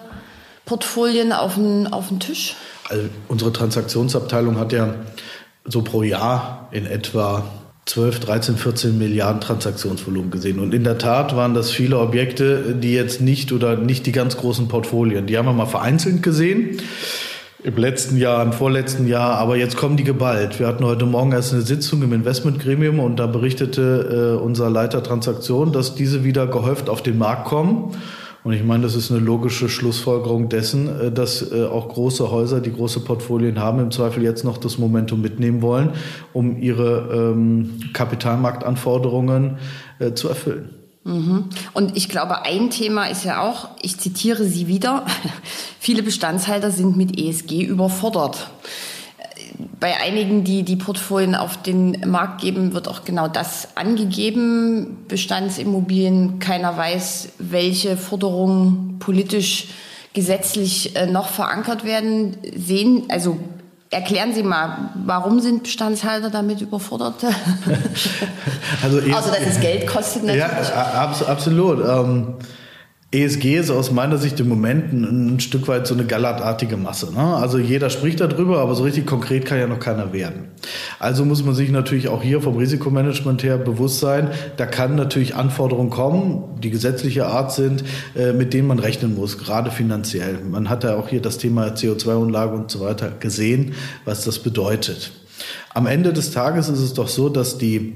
Portfolien 0.67 1.33
auf 1.33 1.55
den, 1.55 1.87
auf 1.91 2.09
den 2.09 2.21
Tisch? 2.21 2.57
Also 2.91 3.09
unsere 3.29 3.55
Transaktionsabteilung 3.55 4.59
hat 4.59 4.75
ja 4.75 4.97
so 5.65 5.81
pro 5.81 6.03
Jahr 6.03 6.69
in 6.73 6.85
etwa 6.85 7.45
12, 7.87 8.21
13, 8.21 8.57
14 8.59 8.99
Milliarden 8.99 9.41
Transaktionsvolumen 9.41 10.31
gesehen. 10.31 10.59
Und 10.59 10.75
in 10.75 10.85
der 10.85 10.99
Tat 10.99 11.35
waren 11.35 11.55
das 11.55 11.71
viele 11.71 11.99
Objekte, 11.99 12.75
die 12.75 12.93
jetzt 12.93 13.23
nicht 13.23 13.51
oder 13.51 13.77
nicht 13.77 14.05
die 14.05 14.13
ganz 14.13 14.37
großen 14.37 14.69
Portfolien. 14.69 15.27
Die 15.27 15.39
haben 15.39 15.47
wir 15.47 15.55
mal 15.55 15.65
vereinzelt 15.65 16.23
gesehen 16.23 16.83
im 17.67 17.77
letzten 17.77 18.17
Jahr, 18.17 18.45
im 18.45 18.53
vorletzten 18.53 19.09
Jahr, 19.09 19.39
aber 19.39 19.57
jetzt 19.57 19.77
kommen 19.77 19.97
die 19.97 20.05
geballt. 20.05 20.61
Wir 20.61 20.69
hatten 20.69 20.85
heute 20.85 21.05
Morgen 21.05 21.33
erst 21.33 21.53
eine 21.53 21.63
Sitzung 21.63 22.01
im 22.01 22.13
Investmentgremium 22.13 23.01
und 23.01 23.17
da 23.17 23.27
berichtete 23.27 24.37
äh, 24.39 24.41
unser 24.41 24.71
Leiter 24.71 25.03
Transaktion, 25.03 25.73
dass 25.73 25.97
diese 25.97 26.23
wieder 26.23 26.47
gehäuft 26.47 26.89
auf 26.89 27.03
den 27.03 27.19
Markt 27.19 27.47
kommen. 27.47 27.91
Und 28.45 28.53
ich 28.53 28.63
meine, 28.63 28.85
das 28.85 28.95
ist 28.95 29.11
eine 29.11 29.19
logische 29.19 29.69
Schlussfolgerung 29.69 30.49
dessen, 30.49 30.89
äh, 31.01 31.11
dass 31.11 31.51
äh, 31.51 31.65
auch 31.65 31.89
große 31.89 32.31
Häuser, 32.31 32.61
die 32.61 32.73
große 32.73 33.01
Portfolien 33.01 33.59
haben, 33.59 33.81
im 33.81 33.91
Zweifel 33.91 34.23
jetzt 34.23 34.45
noch 34.45 34.59
das 34.59 34.79
Momentum 34.79 35.21
mitnehmen 35.21 35.61
wollen, 35.61 35.91
um 36.33 36.63
ihre 36.63 37.33
ähm, 37.35 37.81
Kapitalmarktanforderungen 37.93 39.59
äh, 39.99 40.13
zu 40.13 40.29
erfüllen. 40.29 40.86
Mhm. 41.07 41.45
Und 41.73 41.97
ich 41.97 42.09
glaube, 42.09 42.43
ein 42.45 42.69
Thema 42.71 43.05
ist 43.05 43.25
ja 43.25 43.41
auch, 43.41 43.69
ich 43.81 43.99
zitiere 43.99 44.45
Sie 44.45 44.67
wieder, 44.67 45.07
viele 45.81 46.03
Bestandshalter 46.03 46.73
sind 46.73 46.97
mit 46.97 47.19
ESG 47.19 47.63
überfordert. 47.63 48.51
Bei 49.79 50.01
einigen, 50.01 50.43
die 50.43 50.65
die 50.65 50.77
Portfolien 50.77 51.37
auf 51.37 51.63
den 51.63 52.11
Markt 52.11 52.41
geben, 52.41 52.73
wird 52.75 52.89
auch 52.89 53.05
genau 53.05 53.29
das 53.29 53.69
angegeben. 53.77 55.05
Bestandsimmobilien, 55.07 56.41
keiner 56.41 56.77
weiß, 56.77 57.29
welche 57.39 57.97
Forderungen 57.97 58.99
politisch, 58.99 59.69
gesetzlich 60.13 60.97
äh, 60.97 61.07
noch 61.07 61.29
verankert 61.29 61.85
werden. 61.85 62.37
Sehen, 62.57 63.05
also 63.09 63.39
Erklären 63.91 64.35
Sie 64.35 64.43
mal, 64.43 64.91
warum 64.95 65.41
sind 65.41 65.63
Bestandshalter 65.63 66.31
damit 66.31 66.61
überfordert? 66.61 67.15
also, 68.83 68.99
also 68.99 69.31
dass 69.31 69.47
es 69.47 69.61
Geld 69.61 69.87
kostet 69.87 70.25
natürlich. 70.25 70.69
Ja, 70.69 71.15
absolut. 71.29 71.87
Ähm, 71.87 72.35
ESG 73.13 73.57
ist 73.57 73.71
aus 73.71 73.93
meiner 73.93 74.19
Sicht 74.19 74.41
im 74.41 74.49
Moment 74.49 74.93
ein, 74.93 75.37
ein 75.37 75.41
Stück 75.41 75.69
weit 75.69 75.87
so 75.87 75.95
eine 75.95 76.05
gallertartige 76.05 76.77
Masse. 76.77 77.13
Ne? 77.15 77.21
Also 77.21 77.57
jeder 77.57 77.89
spricht 77.89 78.21
darüber, 78.21 78.59
aber 78.59 78.75
so 78.75 78.83
richtig 78.83 79.07
konkret 79.07 79.47
kann 79.47 79.59
ja 79.59 79.69
noch 79.69 79.79
keiner 79.79 80.13
werden. 80.13 80.49
Also 80.99 81.25
muss 81.25 81.45
man 81.45 81.55
sich 81.55 81.71
natürlich 81.71 82.09
auch 82.09 82.21
hier 82.21 82.41
vom 82.41 82.57
Risikomanagement 82.57 83.45
her 83.45 83.59
bewusst 83.59 84.01
sein, 84.01 84.31
da 84.57 84.67
kann 84.67 84.97
natürlich 84.97 85.37
Anforderungen 85.37 85.91
kommen, 85.91 86.61
die 86.61 86.71
gesetzliche 86.71 87.27
Art 87.27 87.53
sind, 87.53 87.85
äh, 88.17 88.33
mit 88.33 88.53
denen 88.53 88.67
man 88.67 88.81
rechnen 88.81 89.15
muss, 89.15 89.39
gerade 89.39 89.71
finanziell. 89.71 90.41
Man 90.43 90.69
hat 90.69 90.83
ja 90.83 90.97
auch 90.97 91.09
hier 91.09 91.23
das 91.23 91.39
Thema 91.39 91.69
CO2-Umlage 91.69 92.57
und 92.57 92.73
so 92.73 92.81
weiter 92.81 93.13
gesehen, 93.21 93.75
was 94.05 94.25
das 94.25 94.41
bedeutet. 94.41 95.13
Am 95.73 95.87
Ende 95.87 96.13
des 96.13 96.33
Tages 96.33 96.69
ist 96.69 96.81
es 96.81 96.95
doch 96.95 97.09
so, 97.09 97.29
dass 97.29 97.57
die 97.57 97.95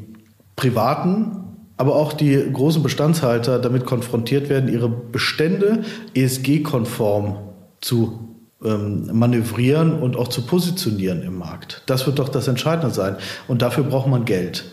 Privaten 0.55 1.50
aber 1.81 1.97
auch 1.97 2.13
die 2.13 2.39
großen 2.53 2.83
Bestandshalter 2.83 3.59
damit 3.59 3.87
konfrontiert 3.87 4.51
werden, 4.51 4.71
ihre 4.71 4.91
Bestände 4.91 5.83
ESG-konform 6.15 7.39
zu 7.81 8.37
ähm, 8.63 9.09
manövrieren 9.15 9.95
und 9.95 10.15
auch 10.15 10.29
zu 10.29 10.43
positionieren 10.43 11.23
im 11.23 11.39
Markt. 11.39 11.83
Das 11.87 12.07
wird 12.07 12.19
doch 12.19 12.29
das 12.29 12.49
Entscheidende 12.49 12.95
sein. 12.95 13.17
Und 13.49 13.63
dafür 13.63 13.85
braucht 13.85 14.09
man 14.09 14.27
Geld. 14.27 14.67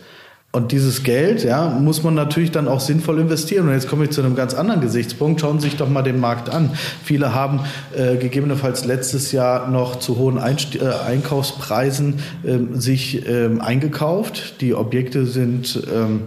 Und 0.52 0.70
dieses 0.70 1.02
Geld, 1.02 1.44
ja, 1.44 1.70
muss 1.70 2.02
man 2.02 2.12
natürlich 2.12 2.50
dann 2.50 2.68
auch 2.68 2.80
sinnvoll 2.80 3.20
investieren. 3.20 3.68
Und 3.68 3.72
jetzt 3.72 3.88
komme 3.88 4.04
ich 4.04 4.10
zu 4.10 4.20
einem 4.20 4.36
ganz 4.36 4.52
anderen 4.52 4.82
Gesichtspunkt. 4.82 5.40
Schauen 5.40 5.60
Sie 5.60 5.70
sich 5.70 5.78
doch 5.78 5.88
mal 5.88 6.02
den 6.02 6.20
Markt 6.20 6.50
an. 6.50 6.72
Viele 7.02 7.34
haben 7.34 7.60
äh, 7.96 8.16
gegebenenfalls 8.16 8.84
letztes 8.84 9.32
Jahr 9.32 9.68
noch 9.68 9.98
zu 9.98 10.18
hohen 10.18 10.36
Einst 10.36 10.76
äh, 10.76 10.80
Einkaufspreisen 11.06 12.18
äh, 12.44 12.78
sich 12.78 13.26
ähm, 13.26 13.62
eingekauft. 13.62 14.60
Die 14.60 14.74
Objekte 14.74 15.24
sind 15.24 15.82
ähm, 15.90 16.22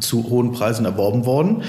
zu 0.00 0.28
hohen 0.30 0.52
Preisen 0.52 0.84
erworben 0.84 1.24
worden. 1.26 1.62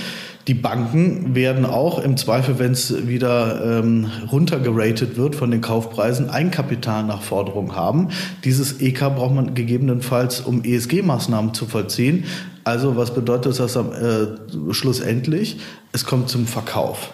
Die 0.48 0.53
Banken 0.53 1.36
werden 1.36 1.65
auch 1.65 2.00
im 2.00 2.18
Zweifel, 2.18 2.60
wenn 2.60 2.74
es 2.74 3.08
wieder 3.08 3.80
ähm, 3.80 4.12
runtergeratet 4.30 5.15
wird 5.15 5.36
von 5.36 5.51
den 5.51 5.62
Kaufpreisen, 5.62 6.30
Eigenkapitalnachforderungen 6.30 7.75
haben. 7.75 8.10
Dieses 8.44 8.82
EK 8.82 9.15
braucht 9.15 9.34
man 9.34 9.53
gegebenenfalls, 9.53 10.42
um 10.42 10.63
ESG-Maßnahmen 10.63 11.53
zu 11.53 11.65
vollziehen. 11.65 12.25
Also 12.65 12.98
was 12.98 13.13
bedeutet 13.13 13.58
das 13.58 13.77
am, 13.77 13.94
äh, 13.94 14.74
schlussendlich? 14.74 15.60
Es 15.94 16.03
kommt 16.06 16.27
zum 16.27 16.46
Verkauf 16.46 17.13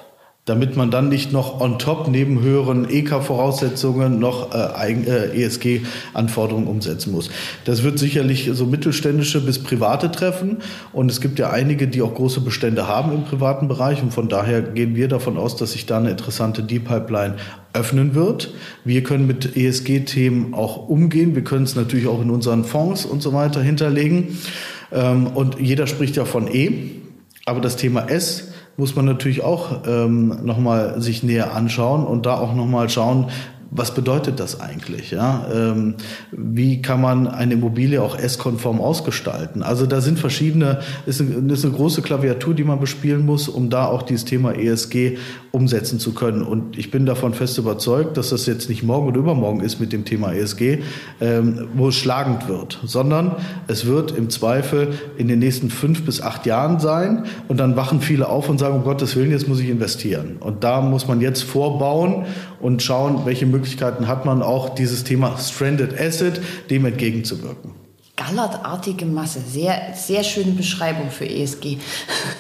damit 0.50 0.76
man 0.76 0.90
dann 0.90 1.10
nicht 1.10 1.32
noch 1.32 1.62
on 1.62 1.78
top 1.78 2.08
neben 2.08 2.42
höheren 2.42 2.90
EK-Voraussetzungen 2.90 4.18
noch 4.18 4.52
äh, 4.52 4.94
äh, 4.94 5.44
ESG-Anforderungen 5.44 6.66
umsetzen 6.66 7.12
muss. 7.12 7.30
Das 7.66 7.84
wird 7.84 8.00
sicherlich 8.00 8.50
so 8.54 8.66
mittelständische 8.66 9.42
bis 9.42 9.60
private 9.60 10.12
treffen 10.12 10.58
und 10.92 11.12
es 11.12 11.22
gibt 11.22 11.38
ja 11.38 11.52
einige, 11.52 11.88
die 11.88 12.02
auch 12.02 12.16
große 12.16 12.42
Bestände 12.42 12.88
haben 12.88 13.14
im 13.14 13.26
privaten 13.26 13.68
Bereich 13.68 14.02
und 14.02 14.12
von 14.12 14.28
daher 14.28 14.64
gehen 14.64 14.96
wir 14.96 15.08
davon 15.08 15.38
aus, 15.38 15.56
dass 15.56 15.74
sich 15.74 15.86
da 15.86 15.98
eine 15.98 16.10
interessante 16.10 16.64
Deep-Pipeline 16.64 17.36
öffnen 17.74 18.16
wird. 18.16 18.52
Wir 18.84 19.04
können 19.04 19.28
mit 19.28 19.56
ESG-Themen 19.56 20.56
auch 20.56 20.90
umgehen. 20.90 21.36
Wir 21.36 21.44
können 21.44 21.66
es 21.66 21.76
natürlich 21.76 22.08
auch 22.08 22.24
in 22.24 22.32
unseren 22.32 22.64
Fonds 22.64 23.06
und 23.06 23.22
so 23.22 23.34
weiter 23.34 23.62
hinterlegen. 23.62 24.40
Ähm, 24.92 25.28
und 25.28 25.60
jeder 25.60 25.86
spricht 25.86 26.16
ja 26.16 26.26
von 26.26 26.48
E, 26.52 26.72
aber 27.46 27.62
das 27.62 27.76
Thema 27.76 28.10
S 28.10 28.49
muss 28.80 28.96
man 28.96 29.04
natürlich 29.04 29.44
auch 29.44 29.86
ähm, 29.86 30.40
nochmal 30.44 31.02
sich 31.02 31.22
näher 31.22 31.54
anschauen 31.54 32.06
und 32.06 32.26
da 32.26 32.38
auch 32.38 32.56
nochmal 32.56 32.90
schauen, 32.90 33.26
was 33.72 33.94
bedeutet 33.94 34.40
das 34.40 34.60
eigentlich? 34.60 35.12
Ja? 35.12 35.46
Ähm, 35.54 35.96
wie 36.32 36.82
kann 36.82 37.02
man 37.02 37.28
eine 37.28 37.54
Immobilie 37.54 38.02
auch 38.02 38.18
S-konform 38.18 38.82
ausgestalten? 38.82 39.62
Also 39.62 39.86
da 39.86 40.02
sind 40.02 40.18
verschiedene, 40.20 40.80
ist 41.06 41.22
eine, 41.22 41.54
ist 41.54 41.66
eine 41.66 41.76
große 41.76 42.02
Klaviatur, 42.02 42.56
die 42.56 42.64
man 42.64 42.80
bespielen 42.80 43.26
muss, 43.26 43.48
um 43.48 43.70
da 43.70 43.86
auch 43.86 44.02
dieses 44.02 44.26
Thema 44.26 44.54
ESG 44.54 45.18
umsetzen 45.52 46.00
zu 46.00 46.14
können. 46.14 46.42
Und 46.42 46.78
ich 46.78 46.90
bin 46.90 47.06
davon 47.06 47.34
fest 47.34 47.58
überzeugt, 47.58 48.18
dass 48.18 48.30
das 48.30 48.46
jetzt 48.48 48.70
nicht 48.70 48.84
morgen 48.84 49.08
oder 49.08 49.20
übermorgen 49.20 49.62
ist 49.62 49.80
mit 49.80 49.94
dem 49.94 50.04
Thema 50.04 50.34
ESG, 50.34 50.80
ähm, 51.22 51.68
wo 51.76 51.90
es 51.90 51.96
schlagend 51.96 52.48
wird, 52.48 52.80
sondern 52.84 53.36
es 53.68 53.86
wird 53.86 54.18
im 54.18 54.30
Zweifel 54.30 54.94
in 55.18 55.28
den 55.28 55.40
nächsten 55.40 55.70
fünf 55.70 56.06
bis 56.06 56.22
acht 56.22 56.46
Jahren 56.48 56.80
sein. 56.80 57.26
Und 57.48 57.60
dann 57.60 57.76
wachen 57.76 58.02
viele 58.02 58.30
auf 58.30 58.50
und 58.50 58.58
sagen, 58.58 58.76
um 58.76 58.84
Gottes 58.84 59.16
Willen, 59.16 59.32
jetzt 59.32 59.48
muss 59.48 59.60
ich 59.60 59.70
investieren. 59.70 60.38
Und 60.40 60.64
da 60.64 60.82
muss 60.82 61.08
man 61.08 61.22
jetzt 61.22 61.44
vorbauen 61.44 62.26
und 62.60 62.82
schauen, 62.82 63.26
welche 63.26 63.46
Möglichkeiten 63.46 63.59
hat 64.08 64.26
man 64.26 64.42
auch 64.42 64.76
dieses 64.76 65.04
Thema 65.04 65.38
Stranded 65.38 66.00
Asset 66.00 66.42
dem 66.70 66.86
entgegenzuwirken. 66.86 67.72
Gallertartige 68.16 69.06
Masse, 69.06 69.40
sehr, 69.40 69.94
sehr 69.96 70.24
schöne 70.24 70.52
Beschreibung 70.52 71.10
für 71.10 71.26
ESG. 71.26 71.78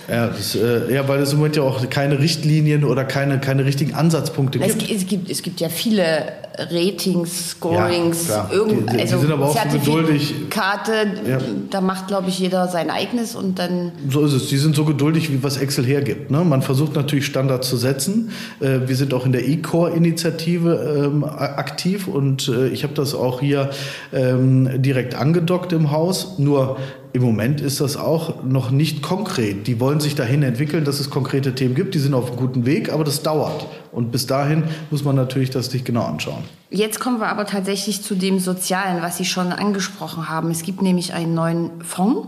Ja, 0.09 0.27
das, 0.27 0.53
äh, 0.53 0.93
ja, 0.93 1.07
weil 1.07 1.21
es 1.21 1.31
im 1.31 1.37
Moment 1.37 1.55
ja 1.55 1.63
auch 1.63 1.89
keine 1.89 2.19
Richtlinien 2.19 2.83
oder 2.83 3.05
keine, 3.05 3.39
keine 3.39 3.63
richtigen 3.63 3.93
Ansatzpunkte 3.93 4.59
es 4.59 4.77
gibt. 4.77 4.91
Es 4.91 5.07
gibt. 5.07 5.29
Es 5.29 5.41
gibt 5.41 5.61
ja 5.61 5.69
viele 5.69 6.33
Ratings, 6.57 7.51
Scorings, 7.51 8.27
ja, 8.27 8.49
irgend, 8.51 8.89
die, 8.89 8.95
die, 8.95 9.01
also 9.01 9.15
die 9.15 9.21
sind 9.21 9.31
aber 9.31 9.45
auch 9.45 9.57
so 9.57 9.77
geduldig. 9.77 10.35
Karte, 10.49 10.91
ja. 11.27 11.37
da 11.69 11.81
macht, 11.81 12.07
glaube 12.07 12.29
ich, 12.29 12.39
jeder 12.39 12.67
sein 12.67 12.89
eigenes 12.89 13.35
und 13.35 13.59
dann. 13.59 13.91
So 14.09 14.25
ist 14.25 14.33
es. 14.33 14.49
Die 14.49 14.57
sind 14.57 14.75
so 14.75 14.85
geduldig, 14.85 15.31
wie 15.31 15.41
was 15.43 15.57
Excel 15.57 15.85
hergibt. 15.85 16.31
Ne? 16.31 16.43
Man 16.43 16.61
versucht 16.61 16.95
natürlich 16.95 17.25
Standards 17.25 17.69
zu 17.69 17.77
setzen. 17.77 18.31
Äh, 18.59 18.81
wir 18.87 18.95
sind 18.95 19.13
auch 19.13 19.25
in 19.25 19.31
der 19.31 19.47
E-Core-Initiative 19.47 21.05
ähm, 21.05 21.23
aktiv 21.23 22.07
und 22.07 22.47
äh, 22.49 22.67
ich 22.67 22.83
habe 22.83 22.93
das 22.93 23.15
auch 23.15 23.39
hier 23.39 23.69
ähm, 24.11 24.81
direkt 24.81 25.15
angedockt 25.15 25.71
im 25.71 25.91
Haus. 25.91 26.39
Nur 26.39 26.77
im 27.11 27.23
Moment 27.23 27.59
ist 27.59 27.81
das 27.81 27.97
auch 27.97 28.43
noch 28.43 28.69
nicht 28.69 29.01
konkret. 29.01 29.67
Die 29.67 29.79
wollen 29.79 29.99
sich 29.99 30.15
dahin 30.15 30.43
entwickeln, 30.43 30.85
dass 30.85 30.99
es 30.99 31.09
konkrete 31.09 31.55
Themen 31.55 31.73
gibt. 31.73 31.95
Die 31.95 31.99
sind 31.99 32.13
auf 32.13 32.27
einem 32.27 32.37
guten 32.37 32.65
Weg, 32.65 32.91
aber 32.91 33.03
das 33.03 33.23
dauert. 33.23 33.65
Und 33.91 34.11
bis 34.11 34.27
dahin 34.27 34.63
muss 34.91 35.03
man 35.03 35.15
natürlich 35.15 35.49
das 35.49 35.67
sich 35.67 35.83
genau 35.83 36.03
anschauen. 36.03 36.43
Jetzt 36.69 36.99
kommen 36.99 37.19
wir 37.19 37.27
aber 37.27 37.45
tatsächlich 37.45 38.03
zu 38.03 38.15
dem 38.15 38.39
Sozialen, 38.39 39.01
was 39.01 39.17
Sie 39.17 39.25
schon 39.25 39.51
angesprochen 39.51 40.29
haben. 40.29 40.51
Es 40.51 40.61
gibt 40.61 40.81
nämlich 40.81 41.13
einen 41.13 41.33
neuen 41.33 41.83
Fonds, 41.83 42.27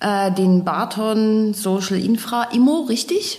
äh, 0.00 0.32
den 0.32 0.64
Barton 0.64 1.54
Social 1.54 1.98
Infra 1.98 2.48
Immo, 2.52 2.86
richtig? 2.88 3.38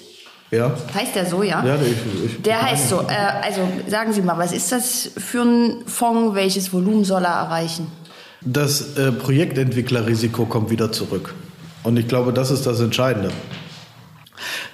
Ja. 0.51 0.71
Heißt 0.93 1.15
der 1.15 1.25
so, 1.25 1.43
ja? 1.43 1.65
Ja, 1.65 1.75
der, 1.75 1.87
ich, 1.87 1.97
ich, 2.25 2.41
der 2.41 2.61
heißt 2.61 2.89
so. 2.89 3.01
Äh, 3.01 3.43
also 3.43 3.61
sagen 3.87 4.13
Sie 4.13 4.21
mal, 4.21 4.37
was 4.37 4.53
ist 4.53 4.71
das 4.71 5.09
für 5.17 5.41
ein 5.41 5.83
Fonds? 5.85 6.35
Welches 6.35 6.71
Volumen 6.71 7.03
soll 7.03 7.25
er 7.25 7.33
erreichen? 7.33 7.87
Das 8.45 8.95
äh, 8.95 9.11
Projektentwicklerrisiko 9.11 10.45
kommt 10.45 10.69
wieder 10.69 10.91
zurück. 10.91 11.33
Und 11.81 11.97
ich 11.97 12.07
glaube, 12.07 12.31
das 12.31 12.51
ist 12.51 12.67
das 12.67 12.79
Entscheidende. 12.79 13.31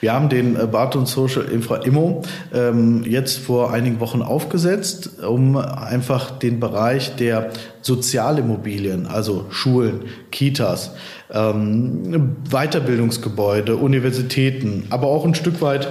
Wir 0.01 0.11
haben 0.11 0.27
den 0.27 0.59
äh, 0.59 0.67
Barton 0.67 1.05
Social 1.05 1.45
Infra 1.45 1.77
Immo 1.77 2.21
ähm, 2.53 3.03
jetzt 3.07 3.37
vor 3.39 3.71
einigen 3.71 4.01
Wochen 4.01 4.21
aufgesetzt, 4.21 5.21
um 5.23 5.55
einfach 5.55 6.31
den 6.31 6.59
Bereich 6.59 7.15
der 7.15 7.51
Sozialimmobilien, 7.81 9.07
also 9.07 9.45
Schulen, 9.51 10.01
Kitas, 10.31 10.91
ähm, 11.31 12.35
Weiterbildungsgebäude, 12.49 13.77
Universitäten, 13.77 14.85
aber 14.89 15.07
auch 15.07 15.23
ein 15.23 15.35
Stück 15.35 15.61
weit 15.61 15.87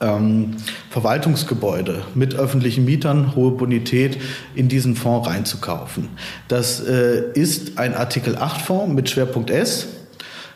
ähm, 0.00 0.56
Verwaltungsgebäude 0.90 2.02
mit 2.14 2.34
öffentlichen 2.34 2.84
Mietern, 2.84 3.34
hohe 3.36 3.52
Bonität 3.52 4.18
in 4.54 4.68
diesen 4.68 4.96
Fonds 4.96 5.28
reinzukaufen. 5.28 6.08
Das 6.48 6.80
äh, 6.80 7.22
ist 7.34 7.78
ein 7.78 7.94
Artikel 7.94 8.36
8 8.36 8.62
Fonds 8.62 8.94
mit 8.94 9.10
Schwerpunkt 9.10 9.50
S. 9.50 9.88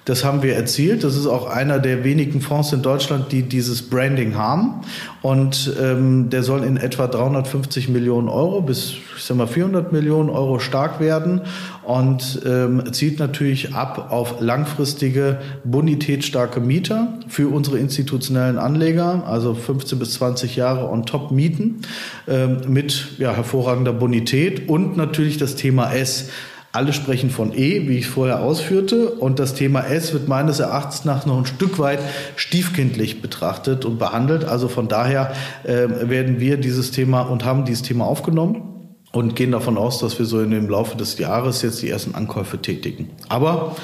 Das 0.04 0.24
haben 0.24 0.42
wir 0.42 0.54
erzielt. 0.54 1.02
Das 1.02 1.16
ist 1.16 1.26
auch 1.26 1.46
einer 1.46 1.78
der 1.78 2.04
wenigen 2.04 2.40
Fonds 2.40 2.72
in 2.72 2.82
Deutschland, 2.82 3.32
die 3.32 3.42
dieses 3.42 3.82
Branding 3.88 4.34
haben. 4.34 4.82
Und 5.22 5.74
ähm, 5.80 6.28
der 6.28 6.42
soll 6.42 6.62
in 6.62 6.76
etwa 6.76 7.06
350 7.06 7.88
Millionen 7.88 8.28
Euro 8.28 8.60
bis 8.60 8.96
ich 9.16 9.22
sag 9.22 9.36
mal 9.36 9.46
400 9.46 9.92
Millionen 9.92 10.30
Euro 10.30 10.58
stark 10.58 11.00
werden 11.00 11.42
und 11.82 12.42
ähm, 12.44 12.92
zielt 12.92 13.18
natürlich 13.18 13.74
ab 13.74 14.10
auf 14.10 14.40
langfristige 14.40 15.38
bonitätsstarke 15.64 16.60
Mieter 16.60 17.14
für 17.28 17.48
unsere 17.48 17.78
institutionellen 17.78 18.58
Anleger, 18.58 19.24
also 19.26 19.54
15 19.54 19.98
bis 19.98 20.14
20 20.14 20.56
Jahre 20.56 20.90
on 20.90 21.06
top 21.06 21.30
Mieten 21.30 21.82
ähm, 22.26 22.60
mit 22.68 23.18
ja, 23.18 23.34
hervorragender 23.34 23.92
Bonität 23.92 24.68
und 24.68 24.96
natürlich 24.96 25.38
das 25.38 25.56
Thema 25.56 25.92
S. 25.92 26.30
Alle 26.74 26.92
sprechen 26.92 27.30
von 27.30 27.56
E, 27.56 27.88
wie 27.88 27.98
ich 27.98 28.08
vorher 28.08 28.42
ausführte, 28.42 29.10
und 29.10 29.38
das 29.38 29.54
Thema 29.54 29.82
S 29.82 30.12
wird 30.12 30.26
meines 30.26 30.58
Erachtens 30.58 31.04
nach 31.04 31.24
noch 31.24 31.38
ein 31.38 31.46
Stück 31.46 31.78
weit 31.78 32.00
stiefkindlich 32.34 33.22
betrachtet 33.22 33.84
und 33.84 34.00
behandelt. 34.00 34.44
Also 34.44 34.66
von 34.66 34.88
daher 34.88 35.32
äh, 35.62 35.86
werden 36.10 36.40
wir 36.40 36.56
dieses 36.56 36.90
Thema 36.90 37.20
und 37.20 37.44
haben 37.44 37.64
dieses 37.64 37.82
Thema 37.82 38.06
aufgenommen 38.06 38.96
und 39.12 39.36
gehen 39.36 39.52
davon 39.52 39.78
aus, 39.78 40.00
dass 40.00 40.18
wir 40.18 40.26
so 40.26 40.40
in 40.40 40.50
dem 40.50 40.68
Laufe 40.68 40.96
des 40.96 41.16
Jahres 41.16 41.62
jetzt 41.62 41.80
die 41.80 41.88
ersten 41.88 42.16
Ankäufe 42.16 42.58
tätigen. 42.58 43.10
Aber 43.28 43.76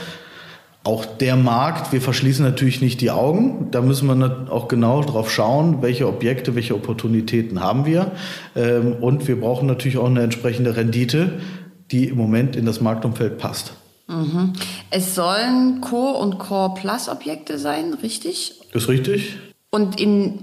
auch 0.82 1.04
der 1.04 1.36
Markt, 1.36 1.92
wir 1.92 2.00
verschließen 2.00 2.42
natürlich 2.42 2.80
nicht 2.80 3.02
die 3.02 3.10
Augen. 3.10 3.68
Da 3.70 3.82
müssen 3.82 4.08
wir 4.08 4.50
auch 4.50 4.66
genau 4.66 5.02
drauf 5.02 5.30
schauen, 5.30 5.82
welche 5.82 6.08
Objekte, 6.08 6.54
welche 6.54 6.74
Opportunitäten 6.74 7.60
haben 7.60 7.84
wir. 7.84 8.12
Ähm, 8.56 8.94
und 9.00 9.28
wir 9.28 9.38
brauchen 9.38 9.66
natürlich 9.66 9.98
auch 9.98 10.06
eine 10.06 10.22
entsprechende 10.22 10.76
Rendite, 10.76 11.34
die 11.90 12.08
im 12.08 12.16
Moment 12.16 12.56
in 12.56 12.66
das 12.66 12.80
Marktumfeld 12.80 13.38
passt. 13.38 13.72
Mhm. 14.06 14.52
Es 14.90 15.14
sollen 15.14 15.80
Core- 15.80 16.18
und 16.18 16.38
Core-Plus-Objekte 16.38 17.58
sein, 17.58 17.94
richtig? 17.94 18.54
Ist 18.72 18.88
richtig. 18.88 19.36
Und 19.70 20.00
in 20.00 20.40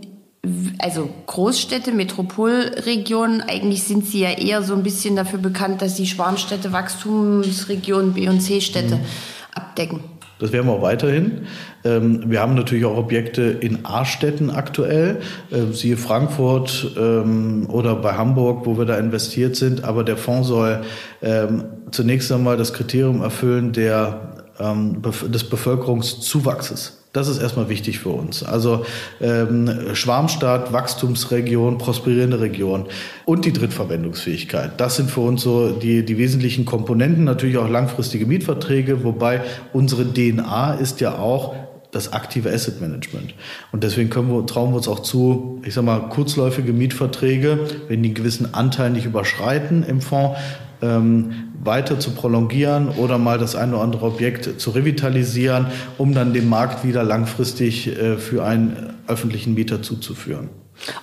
also 0.80 1.10
Großstädte, 1.25 1.92
Metropolregionen, 1.92 3.42
eigentlich 3.42 3.84
sind 3.84 4.06
sie 4.06 4.22
ja 4.22 4.32
eher 4.32 4.63
so 4.63 4.74
ein 4.75 4.84
bisschen 4.84 5.16
dafür 5.16 5.39
bekannt, 5.39 5.82
dass 5.82 5.98
sie 5.98 6.08
Schwarmstädte, 6.08 6.72
Wachstumsregionen, 6.72 8.13
B- 8.13 8.30
und 8.30 8.42
C-Städte 8.42 8.96
mhm. 8.96 9.06
abdecken. 9.54 10.00
Das 10.39 10.51
werden 10.51 10.67
wir 10.67 10.74
auch 10.74 10.82
weiterhin. 10.82 11.48
Ähm, 11.84 12.24
wir 12.27 12.41
haben 12.41 12.56
natürlich 12.56 12.86
auch 12.86 12.98
Objekte 12.98 13.44
in 13.44 13.86
A-Städten 13.86 14.50
aktuell, 14.50 15.20
äh, 15.51 15.74
siehe 15.74 15.98
Frankfurt 15.98 16.96
ähm, 16.98 17.67
oder 17.70 17.96
bei 17.96 18.13
Hamburg, 18.13 18.65
wo 18.65 18.77
wir 18.77 18.86
da 18.86 18.98
investiert 18.98 19.56
sind. 19.56 19.84
Aber 19.84 20.03
der 20.03 20.17
Fonds 20.17 20.48
soll 20.48 20.82
ähm, 21.22 21.63
zunächst 21.91 22.32
einmal 22.32 22.58
das 22.58 22.74
Kriterium 22.74 23.22
erfüllen 23.22 23.72
der, 23.72 24.34
des 24.60 25.44
Bevölkerungszuwachses. 25.44 26.97
Das 27.14 27.28
ist 27.28 27.42
erstmal 27.42 27.70
wichtig 27.70 28.00
für 28.00 28.10
uns. 28.10 28.44
Also 28.44 28.86
ähm, 29.22 29.70
Schwarmstaat, 29.94 30.74
Wachstumsregion, 30.74 31.78
prosperierende 31.78 32.40
Region 32.42 32.86
und 33.26 33.46
die 33.46 33.54
Drittverwendungsfähigkeit. 33.54 34.74
Das 34.78 34.98
sind 34.98 35.10
für 35.10 35.22
uns 35.22 35.42
so 35.42 35.72
die, 35.72 36.06
die 36.06 36.18
wesentlichen 36.18 36.66
Komponenten. 36.66 37.24
Natürlich 37.24 37.58
auch 37.58 37.70
langfristige 37.70 38.26
Mietverträge, 38.26 39.04
wobei 39.04 39.42
unsere 39.74 40.06
DNA 40.06 40.76
ist 40.76 41.02
ja 41.02 41.18
auch 41.18 41.56
das 41.92 42.14
aktive 42.14 42.52
Asset 42.52 42.82
Management. 42.82 43.34
Und 43.72 43.84
deswegen 43.84 44.10
wir, 44.14 44.46
trauen 44.46 44.72
wir 44.72 44.78
uns 44.78 44.88
auch 44.88 45.00
zu, 45.00 45.62
ich 45.64 45.74
sag 45.74 45.86
mal, 45.86 46.10
kurzläufige 46.10 46.74
Mietverträge, 46.74 47.60
wenn 47.88 48.04
die 48.04 48.10
einen 48.10 48.16
gewissen 48.16 48.54
Anteil 48.54 48.92
nicht 48.92 49.06
überschreiten 49.06 49.84
im 49.84 50.02
Fonds, 50.02 50.38
ähm, 50.82 51.54
weiter 51.64 52.00
zu 52.00 52.12
prolongieren 52.12 52.90
oder 52.90 53.18
mal 53.18 53.38
das 53.38 53.56
eine 53.56 53.74
oder 53.76 53.84
andere 53.84 54.06
Objekt 54.06 54.60
zu 54.60 54.72
revitalisieren, 54.72 55.68
um 55.98 56.14
dann 56.14 56.34
den 56.34 56.50
Markt 56.50 56.86
wieder 56.86 57.04
langfristig 57.04 57.88
äh, 57.88 58.18
für 58.18 58.46
einen 58.46 58.94
öffentlichen 59.08 59.54
Mieter 59.54 59.82
zuzuführen. 59.82 60.50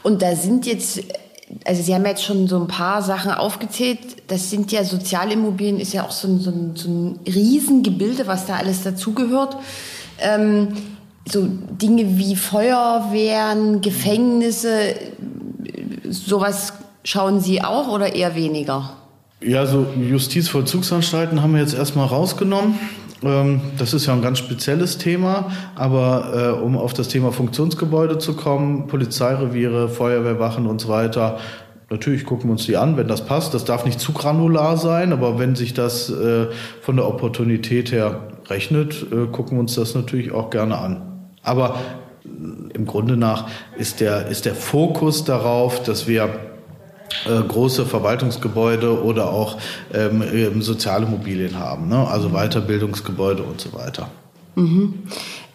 Und 0.03 0.23
da 0.23 0.37
sind 0.37 0.67
jetzt 0.67 1.03
also 1.65 1.83
Sie 1.83 1.95
haben 1.95 2.07
jetzt 2.07 2.25
schon 2.25 2.49
so 2.49 2.59
ein 2.59 2.67
paar 2.67 3.03
Sachen 3.03 3.31
aufgezählt. 3.31 3.99
Das 4.29 4.51
sind 4.51 4.73
ja 4.73 4.85
Sozialimmobilien, 4.85 5.79
ist 5.79 5.93
ja 5.93 6.05
auch 6.05 6.11
so 6.11 6.29
ein, 6.29 6.41
so 6.41 6.51
ein, 6.51 6.73
so 6.75 6.89
ein 6.89 7.21
Riesengebilde, 7.27 8.27
was 8.27 8.47
da 8.47 8.57
alles 8.57 8.83
dazugehört. 8.83 9.57
Ähm, 10.19 10.69
so 11.27 11.47
Dinge 11.47 12.19
wie 12.19 12.37
Feuerwehren, 12.37 13.81
Gefängnisse, 13.81 14.95
sowas 16.09 16.75
schauen 17.03 17.41
Sie 17.41 17.63
auch 17.63 17.89
oder 17.89 18.15
eher 18.15 18.35
weniger? 18.35 18.97
Ja, 19.47 19.67
so 19.67 19.87
Justizvollzugsanstalten 20.01 21.43
haben 21.43 21.53
wir 21.53 21.61
jetzt 21.61 21.75
erstmal 21.75 22.07
rausgenommen. 22.07 22.79
Ähm, 23.23 23.61
das 23.77 23.93
ist 23.93 24.07
ja 24.07 24.15
ein 24.15 24.23
ganz 24.23 24.39
spezielles 24.39 24.97
Thema, 24.97 25.51
aber 25.75 26.57
äh, 26.59 26.63
um 26.63 26.79
auf 26.79 26.95
das 26.95 27.09
Thema 27.09 27.31
Funktionsgebäude 27.31 28.17
zu 28.17 28.37
kommen, 28.37 28.87
Polizeireviere, 28.87 29.91
Feuerwehrwachen 29.91 30.67
und 30.67 30.81
so 30.81 30.89
weiter, 30.89 31.39
natürlich 31.91 32.25
gucken 32.25 32.49
wir 32.49 32.53
uns 32.53 32.65
die 32.65 32.79
an, 32.79 32.97
wenn 32.97 33.07
das 33.07 33.27
passt. 33.27 33.53
Das 33.53 33.67
darf 33.67 33.85
nicht 33.85 34.01
zu 34.01 34.13
granular 34.13 34.79
sein, 34.79 35.13
aber 35.13 35.39
wenn 35.39 35.57
sich 35.57 35.75
das 35.75 36.09
äh, 36.09 36.47
von 36.81 36.97
der 36.97 37.07
Opportunität 37.07 37.93
her 37.93 38.29
rechnet, 38.49 39.07
äh, 39.13 39.27
gucken 39.27 39.59
wir 39.59 39.61
uns 39.61 39.75
das 39.75 39.95
natürlich 39.95 40.33
auch 40.33 40.49
gerne 40.49 40.79
an. 40.79 41.03
Aber 41.43 41.77
im 42.73 42.87
Grunde 42.87 43.19
nach 43.19 43.49
ist 43.77 44.01
der, 44.01 44.29
ist 44.29 44.47
der 44.47 44.55
Fokus 44.55 45.25
darauf, 45.25 45.83
dass 45.83 46.09
wir 46.09 46.25
äh, 46.25 46.54
große 47.25 47.87
Verwaltungsgebäude 47.87 49.03
oder 49.03 49.31
auch 49.31 49.59
ähm, 49.93 50.23
ähm, 50.23 50.63
soziale 50.63 51.07
Immobilien 51.07 51.59
haben, 51.59 51.89
ne? 51.89 52.07
also 52.07 52.31
Weiterbildungsgebäude 52.31 53.43
und 53.43 53.61
so 53.61 53.73
weiter. 53.73 54.09
Mhm. 54.57 54.95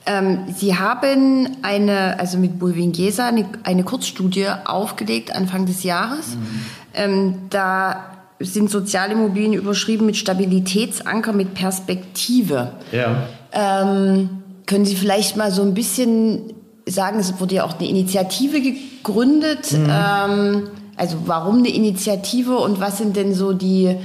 Ähm, 0.05 0.39
Sie 0.55 0.75
haben 0.75 1.57
eine, 1.61 2.19
also 2.19 2.37
mit 2.37 2.57
Bulwingesa 2.57 3.27
eine, 3.27 3.45
eine 3.63 3.83
Kurzstudie 3.83 4.47
aufgelegt 4.65 5.35
Anfang 5.35 5.65
des 5.65 5.83
Jahres. 5.83 6.35
Mhm. 6.35 6.65
Ähm, 6.93 7.35
da 7.49 8.05
sind 8.39 8.71
Sozialimmobilien 8.71 9.53
überschrieben 9.53 10.05
mit 10.05 10.17
Stabilitätsanker, 10.17 11.33
mit 11.33 11.53
Perspektive. 11.53 12.71
Ja. 12.91 13.27
Ähm, 13.51 14.29
können 14.65 14.85
Sie 14.85 14.95
vielleicht 14.95 15.35
mal 15.35 15.51
so 15.51 15.61
ein 15.61 15.73
bisschen 15.73 16.53
sagen, 16.87 17.19
es 17.19 17.39
wurde 17.39 17.55
ja 17.55 17.63
auch 17.65 17.77
eine 17.77 17.87
Initiative 17.87 18.61
gegründet. 18.61 19.73
Mhm. 19.73 20.69
Also 20.99 21.15
warum 21.27 21.59
eine 21.59 21.73
Initiative 21.73 22.57
und 22.57 22.81
was 22.81 22.97
sind 22.97 23.15
denn 23.15 23.33
so 23.33 23.53
die 23.53 23.95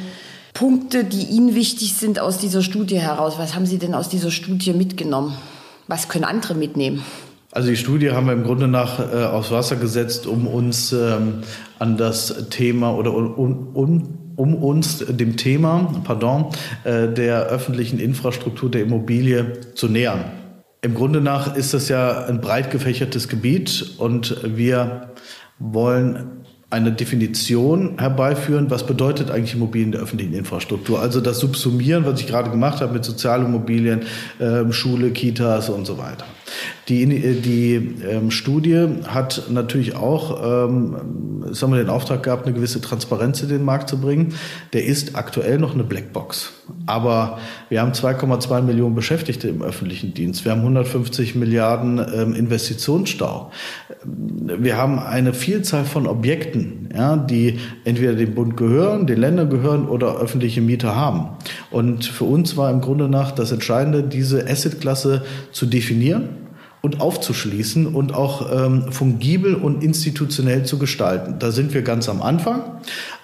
Punkte, 0.52 1.02
die 1.02 1.24
Ihnen 1.24 1.56
wichtig 1.56 1.94
sind 1.94 2.20
aus 2.20 2.38
dieser 2.38 2.62
Studie 2.62 3.00
heraus? 3.00 3.34
Was 3.36 3.56
haben 3.56 3.66
Sie 3.66 3.78
denn 3.78 3.94
aus 3.94 4.08
dieser 4.08 4.30
Studie 4.30 4.72
mitgenommen? 4.72 5.34
Was 5.88 6.08
können 6.08 6.22
andere 6.22 6.54
mitnehmen? 6.54 7.02
Also 7.50 7.68
die 7.68 7.76
Studie 7.76 8.12
haben 8.12 8.26
wir 8.26 8.32
im 8.32 8.44
Grunde 8.44 8.68
nach 8.68 9.00
äh, 9.00 9.24
aufs 9.24 9.50
Wasser 9.50 9.74
gesetzt, 9.74 10.28
um 10.28 10.46
uns 10.46 10.92
ähm, 10.92 11.40
an 11.80 11.96
das 11.96 12.48
Thema 12.50 12.94
oder 12.94 13.12
um, 13.12 13.74
um, 13.74 14.18
um 14.36 14.54
uns 14.54 14.98
dem 14.98 15.36
Thema, 15.36 16.00
pardon, 16.04 16.46
äh, 16.84 17.08
der 17.08 17.46
öffentlichen 17.46 17.98
Infrastruktur 17.98 18.70
der 18.70 18.82
Immobilie 18.82 19.74
zu 19.74 19.88
nähern. 19.88 20.30
Im 20.80 20.94
Grunde 20.94 21.20
nach 21.20 21.56
ist 21.56 21.74
das 21.74 21.88
ja 21.88 22.24
ein 22.26 22.40
breit 22.40 22.70
gefächertes 22.70 23.26
Gebiet 23.26 23.94
und 23.98 24.36
wir 24.44 25.08
wollen 25.58 26.44
eine 26.74 26.90
Definition 26.90 27.94
herbeiführen, 27.98 28.68
was 28.68 28.84
bedeutet 28.84 29.30
eigentlich 29.30 29.54
Immobilien 29.54 29.92
der 29.92 30.00
öffentlichen 30.00 30.34
Infrastruktur. 30.34 31.00
Also 31.00 31.20
das 31.20 31.38
Subsumieren, 31.38 32.04
was 32.04 32.20
ich 32.20 32.26
gerade 32.26 32.50
gemacht 32.50 32.80
habe 32.80 32.92
mit 32.92 33.04
Sozialimmobilien, 33.04 34.02
äh, 34.40 34.70
Schule, 34.72 35.10
Kitas 35.12 35.68
und 35.68 35.86
so 35.86 35.98
weiter. 35.98 36.24
Die, 36.88 37.02
äh, 37.02 37.40
die 37.40 37.96
ähm, 38.08 38.30
Studie 38.30 38.86
hat 39.06 39.44
natürlich 39.50 39.96
auch, 39.96 40.68
ähm, 40.68 40.96
sagen 41.52 41.72
wir, 41.72 41.78
den 41.78 41.90
Auftrag 41.90 42.22
gehabt, 42.22 42.46
eine 42.46 42.54
gewisse 42.54 42.80
Transparenz 42.80 43.42
in 43.42 43.48
den 43.48 43.64
Markt 43.64 43.88
zu 43.88 44.00
bringen. 44.00 44.34
Der 44.72 44.84
ist 44.84 45.16
aktuell 45.16 45.58
noch 45.58 45.74
eine 45.74 45.84
Blackbox. 45.84 46.52
Aber 46.86 47.38
wir 47.68 47.80
haben 47.80 47.92
2,2 47.92 48.62
Millionen 48.62 48.94
Beschäftigte 48.94 49.48
im 49.48 49.62
öffentlichen 49.62 50.14
Dienst. 50.14 50.44
Wir 50.44 50.52
haben 50.52 50.60
150 50.60 51.34
Milliarden 51.34 51.98
ähm, 51.98 52.34
Investitionsstau. 52.34 53.50
Wir 54.04 54.76
haben 54.76 54.98
eine 54.98 55.32
Vielzahl 55.34 55.84
von 55.84 56.06
Objekten, 56.06 56.88
ja, 56.94 57.16
die 57.16 57.58
entweder 57.84 58.14
dem 58.14 58.34
Bund 58.34 58.56
gehören, 58.56 59.06
den 59.06 59.18
Ländern 59.18 59.50
gehören 59.50 59.88
oder 59.88 60.16
öffentliche 60.16 60.60
Mieter 60.60 60.94
haben. 60.94 61.28
Und 61.70 62.04
für 62.04 62.24
uns 62.24 62.56
war 62.56 62.70
im 62.70 62.80
Grunde 62.80 63.08
nach 63.08 63.32
das 63.32 63.52
Entscheidende, 63.52 64.02
diese 64.02 64.46
Assetklasse 64.46 65.24
zu 65.52 65.66
definieren 65.66 66.43
und 66.84 67.00
aufzuschließen 67.00 67.86
und 67.86 68.12
auch 68.12 68.52
ähm, 68.52 68.92
fungibel 68.92 69.54
und 69.54 69.82
institutionell 69.82 70.66
zu 70.66 70.78
gestalten. 70.78 71.36
Da 71.38 71.50
sind 71.50 71.72
wir 71.72 71.80
ganz 71.80 72.10
am 72.10 72.20
Anfang, 72.20 72.62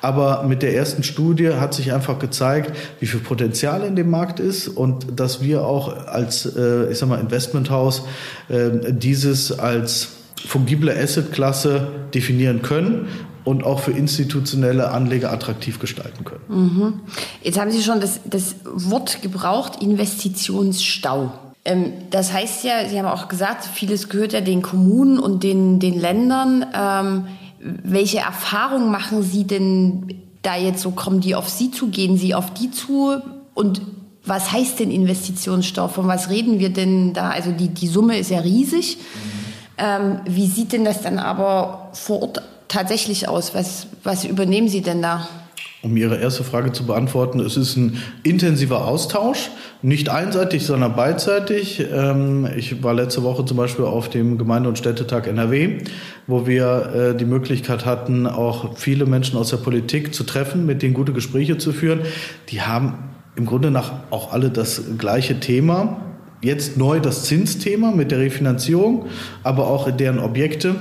aber 0.01 0.45
mit 0.45 0.63
der 0.63 0.75
ersten 0.75 1.03
Studie 1.03 1.51
hat 1.51 1.75
sich 1.75 1.93
einfach 1.93 2.19
gezeigt, 2.19 2.75
wie 3.01 3.07
viel 3.07 3.21
Potenzial 3.21 3.83
in 3.83 3.97
dem 3.97 4.09
Markt 4.09 4.41
ist 4.41 4.67
und 4.67 5.21
dass 5.21 5.43
wir 5.43 5.63
auch 5.63 6.07
als, 6.07 6.47
äh, 6.47 6.91
ich 6.91 6.97
sag 6.97 7.11
mal, 7.11 7.21
Investmenthaus 7.21 8.05
äh, 8.49 8.71
dieses 8.93 9.59
als 9.59 10.09
fungible 10.47 10.91
Assetklasse 10.97 11.89
definieren 12.15 12.63
können 12.63 13.09
und 13.45 13.63
auch 13.63 13.81
für 13.81 13.91
institutionelle 13.91 14.91
Anleger 14.91 15.31
attraktiv 15.33 15.81
gestalten 15.81 16.25
können. 16.25 16.45
Mhm. 16.49 17.01
Jetzt 17.43 17.61
haben 17.61 17.71
Sie 17.71 17.83
schon 17.83 18.01
das, 18.01 18.21
das 18.25 18.55
Wort 18.65 19.21
gebraucht, 19.21 19.83
Investitionsstau. 19.83 21.50
Ähm, 21.65 21.93
das 22.11 22.33
heißt 22.33 22.65
ja, 22.65 22.89
Sie 22.89 22.99
haben 22.99 23.07
auch 23.07 23.29
gesagt, 23.29 23.65
vieles 23.65 24.09
gehört 24.09 24.33
ja 24.33 24.41
den 24.41 24.63
Kommunen 24.63 25.19
und 25.19 25.43
den, 25.43 25.79
den 25.79 25.99
Ländern. 25.99 26.67
Ähm, 26.75 27.27
welche 27.59 28.19
Erfahrungen 28.19 28.91
machen 28.91 29.23
Sie 29.23 29.45
denn 29.45 30.23
da 30.43 30.57
jetzt 30.57 30.81
so? 30.81 30.93
Kommen 30.93 31.21
die 31.21 31.35
auf 31.35 31.49
Sie 31.49 31.71
zu? 31.71 31.89
Gehen 31.89 32.17
Sie 32.17 32.35
auf 32.35 32.55
die 32.55 32.71
zu? 32.71 33.21
Und 33.55 33.83
was 34.25 34.53
heißt 34.53 34.81
denn 34.81 34.91
Investitionsstau? 34.91 35.89
Von 35.89 36.07
was 36.07 36.31
reden 36.31 36.59
wir 36.59 36.71
denn 36.71 37.13
da? 37.13 37.31
Also 37.31 37.53
die, 37.53 37.69
die 37.69 37.89
Summe 37.89 38.19
ist 38.19 38.31
ja 38.31 38.41
riesig. 38.41 38.99
Ähm, 39.77 40.21
wie 40.27 40.47
sieht 40.47 40.73
denn 40.73 40.85
das 40.85 41.03
dann 41.03 41.19
aber 41.19 41.91
vor 41.93 42.23
Ort 42.23 42.43
tatsächlich 42.69 43.29
aus? 43.29 43.55
Was, 43.55 43.87
was 44.05 44.25
übernehmen 44.25 44.69
Sie 44.69 44.83
denn 44.83 45.03
da? 45.03 45.29
Um 45.83 45.97
Ihre 45.97 46.19
erste 46.19 46.45
Frage 46.45 46.73
zu 46.73 46.85
beantworten, 46.85 47.41
es 47.41 47.57
ist 47.57 47.77
ein 47.77 47.97
intensiver 48.23 48.87
Austausch, 48.87 49.51
nicht 49.81 50.11
einseitig, 50.11 50.67
sondern 50.67 50.95
beidseitig. 50.95 51.83
Ähm, 51.91 52.47
ich 52.55 52.83
war 52.83 52.93
letzte 52.93 53.23
Woche 53.23 53.47
zum 53.47 53.57
Beispiel 53.57 53.87
auf 53.87 54.11
dem 54.11 54.37
Gemeinde- 54.37 54.69
und 54.69 54.77
Städtetag 54.77 55.27
NRW, 55.27 55.79
wo 56.27 56.47
wir 56.47 57.15
äh, 57.15 57.17
die 57.17 57.25
Möglichkeit 57.25 57.87
hatten, 57.87 58.27
auch 58.27 58.77
viele 58.77 59.07
Menschen 59.07 59.39
aus 59.39 59.49
der 59.49 59.57
Politik 59.57 60.15
zu 60.15 60.25
treffen, 60.25 60.67
mit 60.67 60.83
denen 60.83 60.93
gute 60.93 61.15
Gespräche 61.15 61.57
zu 61.57 61.73
führen. 61.73 62.01
Die 62.51 62.61
haben 62.61 62.99
im 63.37 63.47
Grunde 63.47 63.71
nach 63.71 63.93
auch 64.11 64.35
alle 64.35 64.51
das 64.51 64.83
gleiche 64.99 65.41
Thema. 65.41 66.03
Jetzt 66.43 66.77
neu 66.77 67.01
das 67.01 67.25
Zinsthema 67.25 67.91
mit 67.91 68.11
der 68.11 68.19
Refinanzierung, 68.19 69.07
aber 69.45 69.69
auch 69.69 69.91
deren 69.91 70.19
Objekte, 70.19 70.75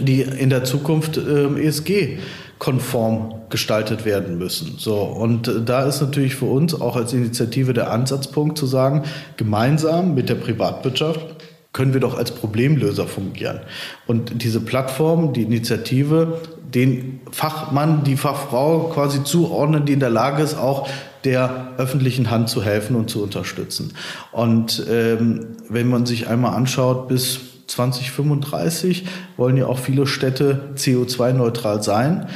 die 0.00 0.22
in 0.22 0.48
der 0.48 0.64
Zukunft 0.64 1.18
äh, 1.18 1.48
ESG 1.60 2.18
konform 2.58 3.34
gestaltet 3.50 4.04
werden 4.04 4.38
müssen. 4.38 4.76
So 4.78 4.96
und 4.96 5.48
äh, 5.48 5.62
da 5.64 5.84
ist 5.84 6.00
natürlich 6.00 6.36
für 6.36 6.46
uns 6.46 6.78
auch 6.80 6.96
als 6.96 7.12
Initiative 7.12 7.72
der 7.72 7.90
Ansatzpunkt 7.90 8.56
zu 8.58 8.66
sagen, 8.66 9.02
gemeinsam 9.36 10.14
mit 10.14 10.28
der 10.28 10.36
Privatwirtschaft 10.36 11.36
können 11.72 11.92
wir 11.92 12.00
doch 12.00 12.16
als 12.16 12.30
Problemlöser 12.30 13.06
fungieren. 13.06 13.60
Und 14.06 14.42
diese 14.42 14.60
Plattform, 14.60 15.34
die 15.34 15.42
Initiative, 15.42 16.40
den 16.74 17.20
Fachmann, 17.30 18.02
die 18.02 18.16
Fachfrau 18.16 18.90
quasi 18.94 19.24
zuordnen, 19.24 19.84
die 19.84 19.92
in 19.92 20.00
der 20.00 20.08
Lage 20.08 20.42
ist, 20.42 20.56
auch 20.56 20.88
der 21.24 21.74
öffentlichen 21.76 22.30
Hand 22.30 22.48
zu 22.48 22.62
helfen 22.62 22.96
und 22.96 23.10
zu 23.10 23.22
unterstützen. 23.22 23.92
Und 24.32 24.86
ähm, 24.88 25.56
wenn 25.68 25.88
man 25.88 26.06
sich 26.06 26.28
einmal 26.28 26.54
anschaut, 26.54 27.08
bis 27.08 27.40
2035 27.66 29.06
wollen 29.36 29.56
ja 29.56 29.66
auch 29.66 29.78
viele 29.78 30.06
Städte 30.06 30.70
CO2-neutral 30.76 31.82
sein. 31.82 32.28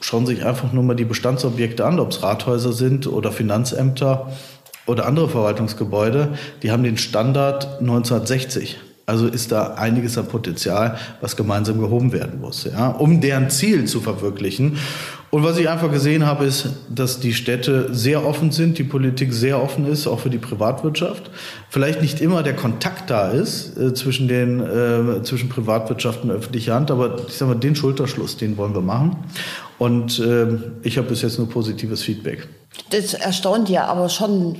Schauen 0.00 0.26
Sie 0.26 0.34
sich 0.34 0.44
einfach 0.44 0.72
nur 0.72 0.82
mal 0.82 0.94
die 0.94 1.04
Bestandsobjekte 1.04 1.86
an, 1.86 2.00
ob 2.00 2.10
es 2.10 2.22
Rathäuser 2.22 2.72
sind 2.72 3.06
oder 3.06 3.32
Finanzämter 3.32 4.32
oder 4.86 5.06
andere 5.06 5.28
Verwaltungsgebäude. 5.28 6.34
Die 6.62 6.70
haben 6.70 6.82
den 6.82 6.98
Standard 6.98 7.80
1960. 7.80 8.78
Also 9.06 9.26
ist 9.26 9.52
da 9.52 9.74
einiges 9.74 10.16
an 10.16 10.26
Potenzial, 10.26 10.98
was 11.20 11.36
gemeinsam 11.36 11.78
gehoben 11.78 12.12
werden 12.12 12.40
muss, 12.40 12.64
ja, 12.64 12.88
um 12.88 13.20
deren 13.20 13.50
Ziel 13.50 13.84
zu 13.84 14.00
verwirklichen. 14.00 14.78
Und 15.34 15.42
was 15.42 15.58
ich 15.58 15.68
einfach 15.68 15.90
gesehen 15.90 16.26
habe, 16.26 16.44
ist, 16.44 16.68
dass 16.88 17.18
die 17.18 17.34
Städte 17.34 17.92
sehr 17.92 18.24
offen 18.24 18.52
sind, 18.52 18.78
die 18.78 18.84
Politik 18.84 19.32
sehr 19.32 19.60
offen 19.60 19.84
ist, 19.84 20.06
auch 20.06 20.20
für 20.20 20.30
die 20.30 20.38
Privatwirtschaft. 20.38 21.28
Vielleicht 21.70 22.00
nicht 22.00 22.20
immer 22.20 22.44
der 22.44 22.54
Kontakt 22.54 23.10
da 23.10 23.32
ist 23.32 23.76
äh, 23.76 23.92
zwischen 23.94 24.28
den 24.28 24.60
äh, 24.60 25.24
zwischen 25.24 25.48
Privatwirtschaft 25.48 26.22
und 26.22 26.30
öffentlicher 26.30 26.76
Hand, 26.76 26.92
aber 26.92 27.16
ich 27.26 27.34
sage 27.34 27.52
mal, 27.52 27.58
den 27.58 27.74
Schulterschluss, 27.74 28.36
den 28.36 28.56
wollen 28.56 28.76
wir 28.76 28.80
machen. 28.80 29.16
Und 29.76 30.20
äh, 30.20 30.46
ich 30.84 30.98
habe 30.98 31.08
bis 31.08 31.22
jetzt 31.22 31.36
nur 31.38 31.48
positives 31.48 32.04
Feedback. 32.04 32.46
Das 32.90 33.14
erstaunt 33.14 33.68
ja, 33.68 33.86
aber 33.86 34.10
schon 34.10 34.56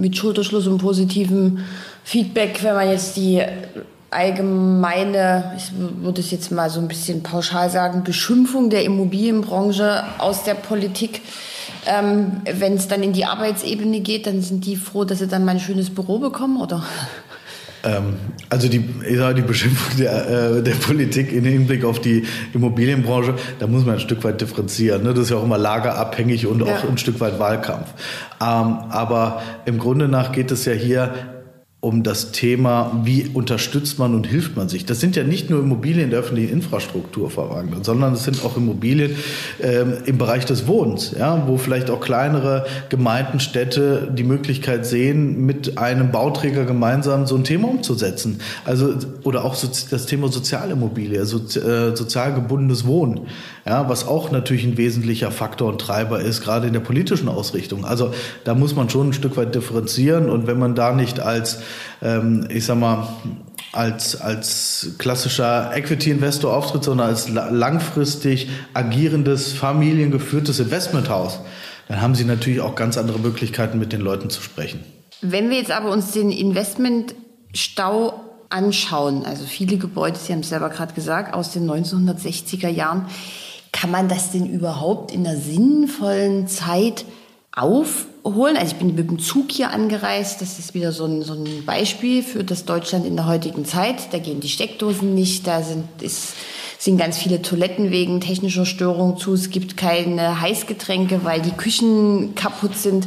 mit 0.00 0.18
Schulterschluss 0.18 0.66
und 0.66 0.82
positivem 0.82 1.60
Feedback, 2.04 2.62
wenn 2.62 2.74
man 2.74 2.90
jetzt 2.90 3.16
die 3.16 3.42
allgemeine, 4.10 5.52
ich 5.56 5.72
würde 5.76 6.20
es 6.20 6.30
jetzt 6.30 6.50
mal 6.50 6.68
so 6.68 6.80
ein 6.80 6.88
bisschen 6.88 7.22
pauschal 7.22 7.70
sagen, 7.70 8.02
Beschimpfung 8.02 8.70
der 8.70 8.84
Immobilienbranche 8.84 10.04
aus 10.18 10.44
der 10.44 10.54
Politik. 10.54 11.22
Ähm, 11.86 12.42
wenn 12.44 12.74
es 12.74 12.88
dann 12.88 13.02
in 13.02 13.12
die 13.12 13.24
Arbeitsebene 13.24 14.00
geht, 14.00 14.26
dann 14.26 14.42
sind 14.42 14.66
die 14.66 14.76
froh, 14.76 15.04
dass 15.04 15.20
sie 15.20 15.28
dann 15.28 15.44
mal 15.44 15.52
ein 15.52 15.60
schönes 15.60 15.90
Büro 15.90 16.18
bekommen, 16.18 16.60
oder? 16.60 16.82
Ähm, 17.82 18.16
also 18.50 18.68
die, 18.68 18.84
ich 19.08 19.16
sage, 19.16 19.36
die 19.36 19.46
Beschimpfung 19.46 19.96
der, 19.96 20.56
äh, 20.58 20.62
der 20.62 20.74
Politik 20.74 21.32
im 21.32 21.44
Hinblick 21.44 21.84
auf 21.84 22.00
die 22.00 22.24
Immobilienbranche, 22.52 23.34
da 23.58 23.66
muss 23.66 23.86
man 23.86 23.94
ein 23.94 24.00
Stück 24.00 24.22
weit 24.24 24.40
differenzieren. 24.40 25.02
Ne? 25.02 25.14
Das 25.14 25.24
ist 25.24 25.30
ja 25.30 25.36
auch 25.36 25.44
immer 25.44 25.56
lagerabhängig 25.56 26.46
und 26.46 26.60
ja. 26.60 26.74
auch 26.74 26.88
ein 26.88 26.98
Stück 26.98 27.20
weit 27.20 27.38
Wahlkampf. 27.38 27.88
Ähm, 28.40 28.78
aber 28.90 29.42
im 29.64 29.78
Grunde 29.78 30.08
nach 30.08 30.32
geht 30.32 30.50
es 30.50 30.64
ja 30.64 30.72
hier 30.72 31.39
um 31.82 32.02
das 32.02 32.30
Thema, 32.30 33.00
wie 33.04 33.30
unterstützt 33.32 33.98
man 33.98 34.14
und 34.14 34.26
hilft 34.26 34.54
man 34.54 34.68
sich. 34.68 34.84
Das 34.84 35.00
sind 35.00 35.16
ja 35.16 35.24
nicht 35.24 35.48
nur 35.48 35.60
Immobilien 35.60 36.10
der 36.10 36.18
öffentlichen 36.18 36.52
Infrastruktur 36.52 37.30
verwandelt, 37.30 37.86
sondern 37.86 38.12
es 38.12 38.24
sind 38.24 38.44
auch 38.44 38.58
Immobilien 38.58 39.16
ähm, 39.62 39.94
im 40.04 40.18
Bereich 40.18 40.44
des 40.44 40.66
Wohnens, 40.66 41.12
ja, 41.18 41.44
wo 41.46 41.56
vielleicht 41.56 41.88
auch 41.88 42.00
kleinere 42.00 42.66
Gemeinden, 42.90 43.40
Städte 43.40 44.12
die 44.14 44.24
Möglichkeit 44.24 44.84
sehen, 44.84 45.46
mit 45.46 45.78
einem 45.78 46.10
Bauträger 46.10 46.66
gemeinsam 46.66 47.26
so 47.26 47.34
ein 47.34 47.44
Thema 47.44 47.68
umzusetzen. 47.68 48.40
Also 48.66 48.94
oder 49.22 49.46
auch 49.46 49.54
so, 49.54 49.66
das 49.90 50.04
Thema 50.04 50.28
Sozialimmobilie, 50.28 51.24
so, 51.24 51.38
äh, 51.38 51.96
sozial 51.96 52.34
gebundenes 52.34 52.84
Wohnen, 52.86 53.22
ja, 53.66 53.88
was 53.88 54.06
auch 54.06 54.30
natürlich 54.30 54.64
ein 54.64 54.76
wesentlicher 54.76 55.30
Faktor 55.30 55.70
und 55.70 55.80
Treiber 55.80 56.20
ist, 56.20 56.42
gerade 56.42 56.66
in 56.66 56.74
der 56.74 56.80
politischen 56.80 57.30
Ausrichtung. 57.30 57.86
Also 57.86 58.12
da 58.44 58.54
muss 58.54 58.76
man 58.76 58.90
schon 58.90 59.08
ein 59.08 59.12
Stück 59.14 59.38
weit 59.38 59.54
differenzieren 59.54 60.28
und 60.28 60.46
wenn 60.46 60.58
man 60.58 60.74
da 60.74 60.92
nicht 60.92 61.20
als 61.20 61.60
ähm, 62.02 62.46
ich 62.50 62.64
sag 62.64 62.78
mal, 62.78 63.08
als, 63.72 64.20
als 64.20 64.94
klassischer 64.98 65.76
Equity-Investor 65.76 66.54
auftritt, 66.54 66.84
sondern 66.84 67.08
als 67.08 67.28
langfristig 67.28 68.48
agierendes, 68.74 69.52
familiengeführtes 69.52 70.58
Investmenthaus, 70.58 71.40
dann 71.88 72.00
haben 72.00 72.14
Sie 72.14 72.24
natürlich 72.24 72.60
auch 72.60 72.74
ganz 72.74 72.98
andere 72.98 73.18
Möglichkeiten, 73.18 73.78
mit 73.78 73.92
den 73.92 74.00
Leuten 74.00 74.30
zu 74.30 74.42
sprechen. 74.42 74.80
Wenn 75.22 75.50
wir 75.50 75.58
jetzt 75.58 75.70
aber 75.70 75.90
uns 75.90 76.12
den 76.12 76.30
Investmentstau 76.30 78.14
anschauen, 78.48 79.24
also 79.24 79.44
viele 79.44 79.76
Gebäude, 79.76 80.18
Sie 80.18 80.32
haben 80.32 80.40
es 80.40 80.48
selber 80.48 80.70
gerade 80.70 80.94
gesagt, 80.94 81.34
aus 81.34 81.52
den 81.52 81.70
1960er 81.70 82.68
Jahren, 82.68 83.06
kann 83.72 83.90
man 83.90 84.08
das 84.08 84.32
denn 84.32 84.46
überhaupt 84.46 85.12
in 85.12 85.26
einer 85.26 85.36
sinnvollen 85.36 86.48
Zeit 86.48 87.04
aufholen. 87.52 88.56
Also 88.56 88.72
ich 88.72 88.78
bin 88.78 88.94
mit 88.94 89.10
dem 89.10 89.18
Zug 89.18 89.50
hier 89.50 89.70
angereist. 89.70 90.40
Das 90.40 90.58
ist 90.58 90.74
wieder 90.74 90.92
so 90.92 91.04
ein, 91.04 91.22
so 91.22 91.34
ein 91.34 91.64
Beispiel 91.64 92.22
für 92.22 92.44
das 92.44 92.64
Deutschland 92.64 93.06
in 93.06 93.16
der 93.16 93.26
heutigen 93.26 93.64
Zeit. 93.64 94.12
Da 94.12 94.18
gehen 94.18 94.40
die 94.40 94.48
Steckdosen 94.48 95.14
nicht. 95.14 95.46
Da 95.46 95.62
sind, 95.62 95.84
ist, 96.00 96.34
sind 96.78 96.96
ganz 96.96 97.18
viele 97.18 97.42
Toiletten 97.42 97.90
wegen 97.90 98.20
technischer 98.20 98.66
Störungen 98.66 99.16
zu. 99.16 99.34
Es 99.34 99.50
gibt 99.50 99.76
keine 99.76 100.40
Heißgetränke, 100.40 101.24
weil 101.24 101.42
die 101.42 101.50
Küchen 101.50 102.34
kaputt 102.34 102.76
sind. 102.76 103.06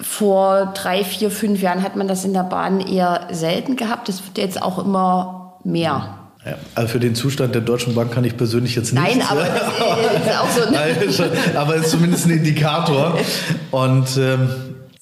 Vor 0.00 0.72
drei, 0.74 1.02
vier, 1.02 1.30
fünf 1.30 1.60
Jahren 1.60 1.82
hat 1.82 1.96
man 1.96 2.06
das 2.06 2.24
in 2.24 2.34
der 2.34 2.44
Bahn 2.44 2.80
eher 2.80 3.28
selten 3.32 3.74
gehabt. 3.74 4.08
Das 4.08 4.24
wird 4.24 4.38
jetzt 4.38 4.62
auch 4.62 4.78
immer 4.78 5.58
mehr. 5.64 6.23
Ja, 6.44 6.58
also 6.74 6.88
für 6.88 7.00
den 7.00 7.14
Zustand 7.14 7.54
der 7.54 7.62
Deutschen 7.62 7.94
Bank 7.94 8.12
kann 8.12 8.24
ich 8.24 8.36
persönlich 8.36 8.74
jetzt 8.76 8.92
nicht. 8.92 9.02
Nein, 9.02 9.22
aber 9.26 9.44
das 9.44 9.62
ist 10.22 10.38
auch 10.38 10.50
so. 10.50 11.26
Ein 11.46 11.56
aber 11.56 11.76
es 11.76 11.86
ist 11.86 11.90
zumindest 11.90 12.26
ein 12.26 12.32
Indikator. 12.32 13.18
Und 13.70 14.16
ähm, 14.18 14.48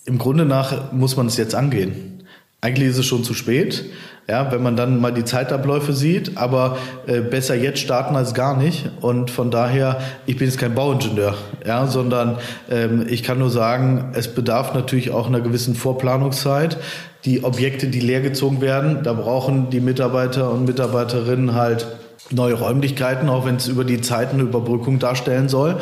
im 0.05 0.18
Grunde 0.18 0.44
nach 0.44 0.92
muss 0.92 1.16
man 1.16 1.26
es 1.26 1.37
jetzt 1.37 1.55
angehen. 1.55 2.12
Eigentlich 2.64 2.90
ist 2.90 2.98
es 2.98 3.07
schon 3.07 3.25
zu 3.25 3.35
spät, 3.35 3.87
ja, 4.29 4.53
wenn 4.53 4.62
man 4.62 4.77
dann 4.77 5.01
mal 5.01 5.12
die 5.12 5.25
Zeitabläufe 5.25 5.92
sieht, 5.92 6.38
aber 6.38 6.79
äh, 7.09 7.20
besser 7.20 7.57
jetzt 7.57 7.81
starten 7.81 8.14
als 8.14 8.35
gar 8.35 8.57
nicht. 8.57 8.88
Und 9.01 9.33
von 9.33 9.51
daher, 9.51 10.01
ich 10.27 10.37
bin 10.37 10.46
jetzt 10.46 10.59
kein 10.59 10.72
Bauingenieur, 10.72 11.35
ja, 11.66 11.88
sondern 11.88 12.38
ähm, 12.70 13.05
ich 13.09 13.25
kann 13.25 13.40
nur 13.40 13.51
sagen, 13.51 14.12
es 14.14 14.29
bedarf 14.29 14.75
natürlich 14.75 15.11
auch 15.11 15.27
einer 15.27 15.40
gewissen 15.40 15.75
Vorplanungszeit 15.75 16.79
die 17.25 17.42
Objekte, 17.42 17.88
die 17.88 17.98
leergezogen 17.98 18.61
werden, 18.61 19.03
da 19.03 19.12
brauchen 19.12 19.70
die 19.70 19.81
Mitarbeiter 19.81 20.53
und 20.53 20.64
Mitarbeiterinnen 20.64 21.55
halt 21.55 21.88
neue 22.31 22.55
Räumlichkeiten, 22.55 23.29
auch 23.29 23.44
wenn 23.44 23.57
es 23.57 23.66
über 23.66 23.85
die 23.85 24.01
Zeit 24.01 24.33
eine 24.33 24.42
Überbrückung 24.42 25.01
darstellen 25.01 25.48
soll. 25.48 25.79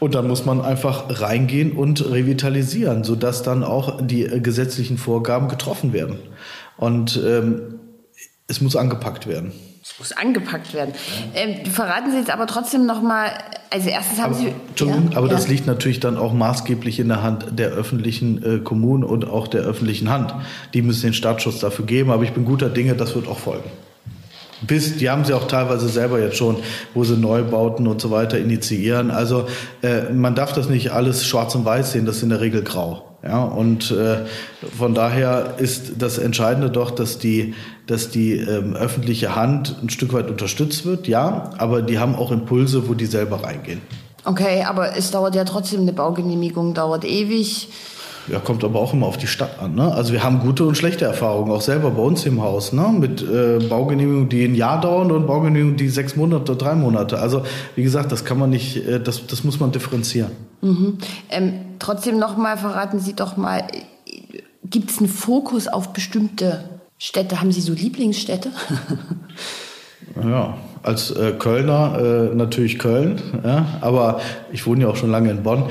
Und 0.00 0.14
dann 0.14 0.28
muss 0.28 0.44
man 0.44 0.60
einfach 0.60 1.20
reingehen 1.20 1.72
und 1.72 2.10
revitalisieren, 2.10 3.04
sodass 3.04 3.42
dann 3.42 3.62
auch 3.62 4.00
die 4.00 4.24
gesetzlichen 4.42 4.98
Vorgaben 4.98 5.48
getroffen 5.48 5.92
werden. 5.92 6.18
Und 6.76 7.20
ähm, 7.24 7.80
es 8.46 8.60
muss 8.60 8.76
angepackt 8.76 9.26
werden. 9.26 9.52
Es 9.82 9.98
muss 9.98 10.12
angepackt 10.12 10.72
werden. 10.72 10.94
Ähm, 11.34 11.66
verraten 11.66 12.10
Sie 12.10 12.16
jetzt 12.16 12.30
aber 12.30 12.46
trotzdem 12.46 12.86
noch 12.86 13.02
mal. 13.02 13.30
Also 13.70 13.90
erstens 13.90 14.18
haben 14.18 14.32
aber, 14.32 14.42
Sie. 14.42 14.52
Entschuldigung, 14.68 15.10
ja, 15.10 15.18
aber 15.18 15.26
ja. 15.26 15.34
das 15.34 15.46
liegt 15.46 15.66
natürlich 15.66 16.00
dann 16.00 16.16
auch 16.16 16.32
maßgeblich 16.32 17.00
in 17.00 17.08
der 17.08 17.22
Hand 17.22 17.58
der 17.58 17.68
öffentlichen 17.68 18.42
äh, 18.42 18.58
Kommunen 18.60 19.04
und 19.04 19.26
auch 19.26 19.46
der 19.46 19.60
öffentlichen 19.60 20.08
Hand. 20.08 20.34
Die 20.72 20.80
müssen 20.80 21.02
den 21.02 21.14
Startschuss 21.14 21.58
dafür 21.58 21.84
geben. 21.84 22.10
Aber 22.10 22.22
ich 22.22 22.32
bin 22.32 22.46
guter 22.46 22.70
Dinge, 22.70 22.94
das 22.94 23.14
wird 23.14 23.28
auch 23.28 23.38
folgen. 23.38 23.70
Bis, 24.66 24.96
die 24.96 25.10
haben 25.10 25.24
sie 25.24 25.34
auch 25.34 25.46
teilweise 25.46 25.88
selber 25.88 26.20
jetzt 26.20 26.36
schon, 26.36 26.56
wo 26.94 27.04
sie 27.04 27.16
Neubauten 27.16 27.86
und 27.86 28.00
so 28.00 28.10
weiter 28.10 28.38
initiieren. 28.38 29.10
Also 29.10 29.46
äh, 29.82 30.12
man 30.12 30.34
darf 30.34 30.52
das 30.52 30.68
nicht 30.68 30.92
alles 30.92 31.26
schwarz 31.26 31.54
und 31.54 31.64
weiß 31.64 31.92
sehen, 31.92 32.06
das 32.06 32.16
ist 32.16 32.22
in 32.22 32.28
der 32.30 32.40
Regel 32.40 32.62
grau. 32.62 33.14
Ja, 33.22 33.42
und 33.42 33.90
äh, 33.90 34.18
von 34.76 34.94
daher 34.94 35.54
ist 35.56 35.92
das 35.98 36.18
Entscheidende 36.18 36.70
doch, 36.70 36.90
dass 36.90 37.18
die, 37.18 37.54
dass 37.86 38.10
die 38.10 38.32
ähm, 38.32 38.76
öffentliche 38.76 39.34
Hand 39.34 39.76
ein 39.82 39.88
Stück 39.88 40.12
weit 40.12 40.28
unterstützt 40.28 40.84
wird, 40.84 41.08
ja, 41.08 41.50
aber 41.56 41.80
die 41.80 41.98
haben 41.98 42.16
auch 42.16 42.32
Impulse, 42.32 42.86
wo 42.86 42.92
die 42.92 43.06
selber 43.06 43.42
reingehen. 43.42 43.80
Okay, 44.26 44.64
aber 44.64 44.96
es 44.96 45.10
dauert 45.10 45.34
ja 45.34 45.44
trotzdem, 45.44 45.82
eine 45.82 45.94
Baugenehmigung 45.94 46.74
dauert 46.74 47.04
ewig. 47.04 47.68
Ja, 48.28 48.38
kommt 48.38 48.64
aber 48.64 48.80
auch 48.80 48.94
immer 48.94 49.06
auf 49.06 49.18
die 49.18 49.26
Stadt 49.26 49.58
an. 49.60 49.74
Ne? 49.74 49.92
Also 49.92 50.12
wir 50.12 50.22
haben 50.22 50.40
gute 50.40 50.64
und 50.64 50.76
schlechte 50.76 51.04
Erfahrungen, 51.04 51.52
auch 51.52 51.60
selber 51.60 51.90
bei 51.90 52.02
uns 52.02 52.24
im 52.24 52.42
Haus, 52.42 52.72
ne? 52.72 52.88
mit 52.98 53.22
äh, 53.22 53.58
Baugenehmigungen, 53.58 54.28
die 54.30 54.44
ein 54.44 54.54
Jahr 54.54 54.80
dauern 54.80 55.10
und 55.10 55.26
Baugenehmigungen, 55.26 55.76
die 55.76 55.88
sechs 55.88 56.16
Monate, 56.16 56.56
drei 56.56 56.74
Monate. 56.74 57.18
Also 57.18 57.42
wie 57.76 57.82
gesagt, 57.82 58.12
das 58.12 58.24
kann 58.24 58.38
man 58.38 58.50
nicht, 58.50 58.76
äh, 58.86 58.98
das, 58.98 59.26
das 59.26 59.44
muss 59.44 59.60
man 59.60 59.72
differenzieren. 59.72 60.32
Mhm. 60.62 60.98
Ähm, 61.28 61.52
trotzdem 61.78 62.18
nochmal, 62.18 62.56
verraten 62.56 62.98
Sie 62.98 63.14
doch 63.14 63.36
mal, 63.36 63.64
gibt 64.64 64.90
es 64.90 64.98
einen 64.98 65.08
Fokus 65.08 65.68
auf 65.68 65.92
bestimmte 65.92 66.64
Städte? 66.96 67.40
Haben 67.40 67.52
Sie 67.52 67.60
so 67.60 67.74
Lieblingsstädte? 67.74 68.50
ja, 70.24 70.56
als 70.82 71.10
äh, 71.10 71.32
Kölner 71.38 72.30
äh, 72.32 72.34
natürlich 72.34 72.78
Köln, 72.78 73.20
ja? 73.44 73.66
aber 73.82 74.20
ich 74.52 74.66
wohne 74.66 74.82
ja 74.82 74.88
auch 74.88 74.96
schon 74.96 75.10
lange 75.10 75.30
in 75.30 75.42
Bonn. 75.42 75.64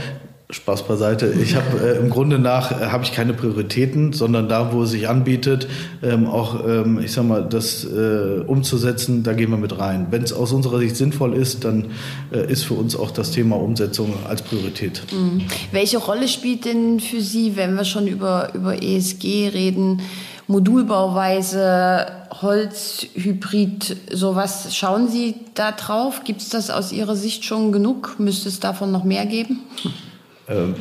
Spaß 0.54 0.84
beiseite. 0.84 1.34
Ich 1.42 1.56
habe 1.56 1.80
äh, 1.84 1.98
im 1.98 2.10
Grunde 2.10 2.38
nach 2.38 2.72
äh, 2.72 2.86
habe 2.86 3.04
ich 3.04 3.12
keine 3.12 3.34
Prioritäten, 3.34 4.14
sondern 4.14 4.48
da, 4.48 4.72
wo 4.72 4.84
es 4.84 4.92
sich 4.92 5.10
anbietet, 5.10 5.68
ähm, 6.04 6.28
auch 6.28 6.66
ähm, 6.66 7.00
ich 7.04 7.12
sag 7.12 7.26
mal, 7.26 7.44
das 7.44 7.84
äh, 7.86 8.42
umzusetzen, 8.46 9.24
da 9.24 9.34
gehen 9.34 9.50
wir 9.50 9.58
mit 9.58 9.78
rein. 9.80 10.08
Wenn 10.12 10.22
es 10.22 10.32
aus 10.32 10.52
unserer 10.52 10.80
Sicht 10.80 10.96
sinnvoll 10.96 11.34
ist, 11.36 11.66
dann 11.66 11.88
äh, 12.32 12.52
ist 12.52 12.64
für 12.64 12.76
uns 12.76 12.96
auch 12.96 13.12
das 13.12 13.32
Thema 13.32 13.56
Umsetzung 13.56 14.14
als 14.28 14.44
Priorität. 14.44 15.02
Mhm. 15.12 15.42
Welche 15.72 15.98
Rolle 15.98 16.28
spielt 16.28 16.66
denn 16.66 17.00
für 17.00 17.22
Sie, 17.22 17.56
wenn 17.56 17.76
wir 17.76 17.86
schon 17.86 18.08
über 18.08 18.52
über 18.54 18.82
ESG 18.82 19.50
reden? 19.54 20.02
Modulbauweise, 20.48 22.06
Holzhybrid, 22.42 23.96
sowas. 24.12 24.76
Schauen 24.76 25.08
Sie 25.08 25.36
da 25.54 25.72
drauf? 25.72 26.24
Gibt 26.26 26.42
es 26.42 26.50
das 26.50 26.70
aus 26.70 26.92
Ihrer 26.92 27.16
Sicht 27.16 27.46
schon 27.46 27.72
genug? 27.72 28.16
Müsste 28.20 28.50
es 28.50 28.60
davon 28.60 28.92
noch 28.92 29.06
mehr 29.06 29.26
geben? 29.26 29.62
Ähm, 30.48 30.76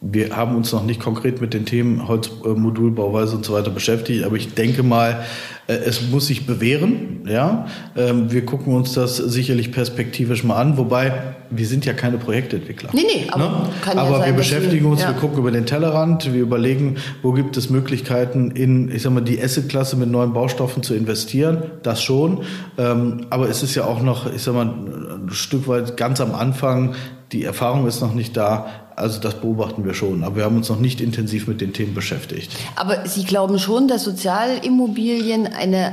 wir 0.00 0.36
haben 0.36 0.54
uns 0.54 0.72
noch 0.72 0.84
nicht 0.84 1.00
konkret 1.00 1.40
mit 1.40 1.54
den 1.54 1.66
Themen 1.66 2.06
Holzmodulbauweise 2.06 3.34
und 3.34 3.44
so 3.44 3.54
weiter 3.54 3.70
beschäftigt, 3.70 4.24
aber 4.24 4.36
ich 4.36 4.54
denke 4.54 4.84
mal, 4.84 5.24
äh, 5.66 5.72
es 5.72 6.08
muss 6.10 6.28
sich 6.28 6.46
bewähren. 6.46 7.22
Ja, 7.26 7.66
ähm, 7.96 8.30
wir 8.30 8.46
gucken 8.46 8.74
uns 8.74 8.92
das 8.92 9.16
sicherlich 9.16 9.72
perspektivisch 9.72 10.44
mal 10.44 10.56
an, 10.56 10.78
wobei 10.78 11.36
wir 11.50 11.66
sind 11.66 11.86
ja 11.86 11.92
keine 11.92 12.18
Projektentwickler. 12.18 12.90
Nee, 12.92 13.04
nee, 13.06 13.26
aber, 13.30 13.44
ne? 13.44 13.68
kann 13.82 13.98
aber 13.98 14.10
ja 14.10 14.18
sein, 14.18 14.26
wir 14.26 14.32
beschäftigen 14.34 14.84
wir, 14.84 14.92
uns, 14.92 15.02
ja. 15.02 15.08
wir 15.08 15.14
gucken 15.14 15.38
über 15.38 15.50
den 15.50 15.66
Tellerrand, 15.66 16.32
wir 16.32 16.40
überlegen, 16.40 16.96
wo 17.22 17.32
gibt 17.32 17.56
es 17.56 17.70
Möglichkeiten 17.70 18.50
in, 18.50 18.90
ich 18.90 19.02
sag 19.02 19.12
mal, 19.12 19.20
die 19.20 19.40
Asset-Klasse 19.40 19.96
mit 19.96 20.10
neuen 20.10 20.32
Baustoffen 20.32 20.82
zu 20.82 20.94
investieren. 20.94 21.62
Das 21.82 22.02
schon, 22.02 22.42
ähm, 22.76 23.26
aber 23.30 23.48
es 23.48 23.62
ist 23.62 23.74
ja 23.74 23.84
auch 23.84 24.02
noch, 24.02 24.32
ich 24.32 24.42
sag 24.42 24.54
mal, 24.54 24.66
ein 24.66 25.30
Stück 25.30 25.68
weit 25.68 25.96
ganz 25.96 26.20
am 26.20 26.34
Anfang. 26.34 26.94
Die 27.32 27.44
Erfahrung 27.44 27.86
ist 27.86 28.00
noch 28.00 28.14
nicht 28.14 28.36
da. 28.36 28.66
Also 28.96 29.20
das 29.20 29.34
beobachten 29.34 29.84
wir 29.84 29.94
schon, 29.94 30.24
aber 30.24 30.36
wir 30.36 30.44
haben 30.44 30.56
uns 30.56 30.68
noch 30.68 30.80
nicht 30.80 31.00
intensiv 31.00 31.46
mit 31.46 31.60
den 31.60 31.72
Themen 31.72 31.94
beschäftigt. 31.94 32.50
Aber 32.74 33.06
Sie 33.06 33.24
glauben 33.24 33.60
schon, 33.60 33.86
dass 33.86 34.02
Sozialimmobilien 34.02 35.46
eine, 35.46 35.92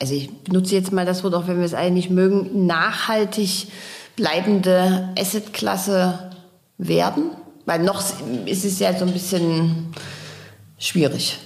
also 0.00 0.14
ich 0.14 0.30
benutze 0.44 0.76
jetzt 0.76 0.92
mal 0.92 1.04
das 1.04 1.24
Wort, 1.24 1.34
auch 1.34 1.48
wenn 1.48 1.58
wir 1.58 1.64
es 1.64 1.74
eigentlich 1.74 2.08
mögen, 2.08 2.66
nachhaltig 2.66 3.66
bleibende 4.16 5.10
Assetklasse 5.18 6.30
werden? 6.78 7.30
Weil 7.64 7.80
noch 7.80 8.02
ist 8.46 8.64
es 8.64 8.78
ja 8.78 8.96
so 8.96 9.04
ein 9.04 9.12
bisschen 9.12 9.94
schwierig 10.78 11.38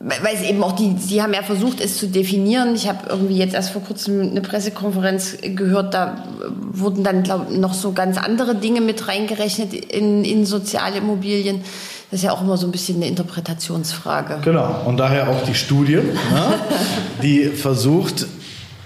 weil 0.00 0.34
es 0.34 0.42
eben 0.42 0.62
auch 0.62 0.72
die, 0.72 0.94
sie 0.96 1.22
haben 1.22 1.34
ja 1.34 1.42
versucht, 1.42 1.80
es 1.80 1.98
zu 1.98 2.06
definieren. 2.06 2.76
Ich 2.76 2.88
habe 2.88 3.08
irgendwie 3.08 3.36
jetzt 3.36 3.54
erst 3.54 3.70
vor 3.70 3.82
kurzem 3.82 4.30
eine 4.30 4.40
Pressekonferenz 4.40 5.38
gehört, 5.42 5.92
da 5.92 6.24
wurden 6.70 7.02
dann 7.02 7.24
glaub, 7.24 7.50
noch 7.50 7.74
so 7.74 7.92
ganz 7.92 8.16
andere 8.16 8.54
Dinge 8.54 8.80
mit 8.80 9.08
reingerechnet 9.08 9.72
in, 9.74 10.24
in 10.24 10.46
soziale 10.46 10.98
Immobilien. 10.98 11.62
Das 12.10 12.20
ist 12.20 12.24
ja 12.24 12.32
auch 12.32 12.42
immer 12.42 12.56
so 12.56 12.66
ein 12.66 12.70
bisschen 12.70 12.96
eine 12.96 13.06
Interpretationsfrage. 13.06 14.38
Genau, 14.42 14.82
und 14.86 14.98
daher 14.98 15.28
auch 15.28 15.42
die 15.42 15.54
Studie, 15.54 15.96
ne, 15.96 16.54
die 17.22 17.46
versucht 17.46 18.26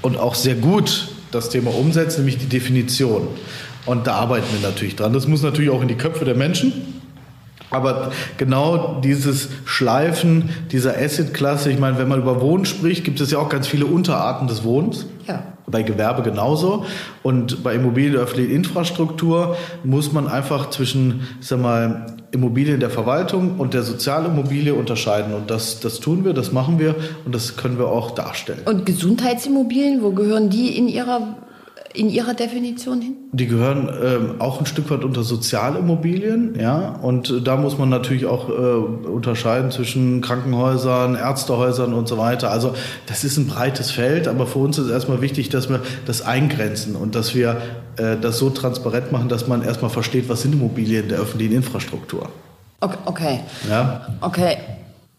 und 0.01 0.17
auch 0.17 0.35
sehr 0.35 0.55
gut 0.55 1.09
das 1.35 1.49
Thema 1.49 1.75
umsetzt, 1.75 2.19
nämlich 2.19 2.39
die 2.39 2.47
Definition. 2.47 3.29
Und 3.87 4.07
da 4.07 4.15
arbeiten 4.15 4.47
wir 4.53 4.69
natürlich 4.69 4.97
dran. 4.97 5.13
Das 5.13 5.27
muss 5.27 5.43
natürlich 5.43 5.71
auch 5.71 5.83
in 5.83 5.89
die 5.89 5.97
Köpfe 5.97 6.25
der 6.25 6.37
Menschen. 6.37 6.73
Aber 7.71 8.13
genau 8.37 9.01
dieses 9.03 9.49
Schleifen 9.65 10.51
dieser 10.71 10.99
Asset-Klasse, 10.99 11.71
ich 11.71 11.79
meine, 11.79 11.99
wenn 11.99 12.07
man 12.07 12.21
über 12.21 12.41
Wohnen 12.41 12.67
spricht, 12.67 13.03
gibt 13.03 13.21
es 13.21 13.31
ja 13.31 13.39
auch 13.39 13.49
ganz 13.49 13.67
viele 13.67 13.87
Unterarten 13.87 14.47
des 14.47 14.63
Wohnens. 14.63 15.07
Ja. 15.27 15.52
Bei 15.67 15.83
Gewerbe 15.83 16.23
genauso. 16.23 16.85
Und 17.23 17.63
bei 17.63 17.75
Immobilien 17.75 18.17
öffentliche 18.17 18.53
Infrastruktur 18.53 19.57
muss 19.85 20.13
man 20.13 20.29
einfach 20.29 20.71
zwischen, 20.71 21.27
sag 21.41 21.61
mal, 21.61 22.07
Immobilien 22.33 22.81
der 22.81 22.91
Verwaltung 22.91 23.59
und 23.59 23.75
der 23.75 23.83
Sozialimmobilie 23.83 24.75
unterscheiden. 24.75 25.35
Und 25.35 25.51
das, 25.51 25.81
das 25.81 26.01
tun 26.01 26.25
wir, 26.25 26.33
das 26.33 26.51
machen 26.51 26.79
wir 26.79 26.95
und 27.25 27.35
das 27.35 27.57
können 27.57 27.79
wir 27.79 27.89
auch 27.89 28.13
darstellen. 28.13 28.61
Und 28.65 28.87
Gesundheitsimmobilien, 28.87 30.03
wo 30.03 30.13
gehören 30.13 30.49
die 30.49 30.77
in 30.77 30.89
Ihrer 30.89 31.37
in 31.95 32.09
Ihrer 32.09 32.35
Definition 32.35 33.01
hin? 33.01 33.17
Die 33.33 33.47
gehören 33.47 33.89
ähm, 34.03 34.41
auch 34.41 34.61
ein 34.61 34.67
Stück 34.67 34.91
weit 34.91 35.05
unter 35.05 35.23
Sozialimmobilien, 35.23 36.59
ja. 36.59 36.99
Und 37.03 37.31
äh, 37.31 37.41
da 37.41 37.57
muss 37.57 37.79
man 37.79 37.89
natürlich 37.89 38.27
auch 38.27 38.49
äh, 38.49 38.53
unterscheiden 38.53 39.71
zwischen 39.71 40.21
Krankenhäusern, 40.21 41.15
Ärztehäusern 41.15 41.95
und 41.95 42.09
so 42.09 42.19
weiter. 42.19 42.51
Also 42.51 42.75
das 43.07 43.25
ist 43.25 43.37
ein 43.37 43.47
breites 43.47 43.91
Feld, 43.91 44.29
aber 44.29 44.47
für 44.47 44.59
uns 44.59 44.79
ist 44.79 44.91
erstmal 44.91 45.21
wichtig, 45.21 45.49
dass 45.49 45.69
wir 45.69 45.81
das 46.07 46.23
eingrenzen 46.23 46.97
und 46.97 47.15
dass 47.15 47.35
wir 47.35 47.59
äh, 47.97 48.17
das 48.21 48.39
so 48.39 48.51
transparent 48.51 49.13
machen, 49.13 49.29
dass 49.29 49.49
man 49.49 49.63
erstmal 49.63 49.91
versteht, 49.91 50.29
was 50.29 50.43
sind 50.43 50.55
Immobilien 50.55 51.09
der 51.09 51.19
öffentlichen 51.19 51.55
Infrastruktur. 51.55 52.29
Okay. 52.81 52.99
okay. 53.05 53.41
Ja. 53.69 54.07
Okay. 54.21 54.57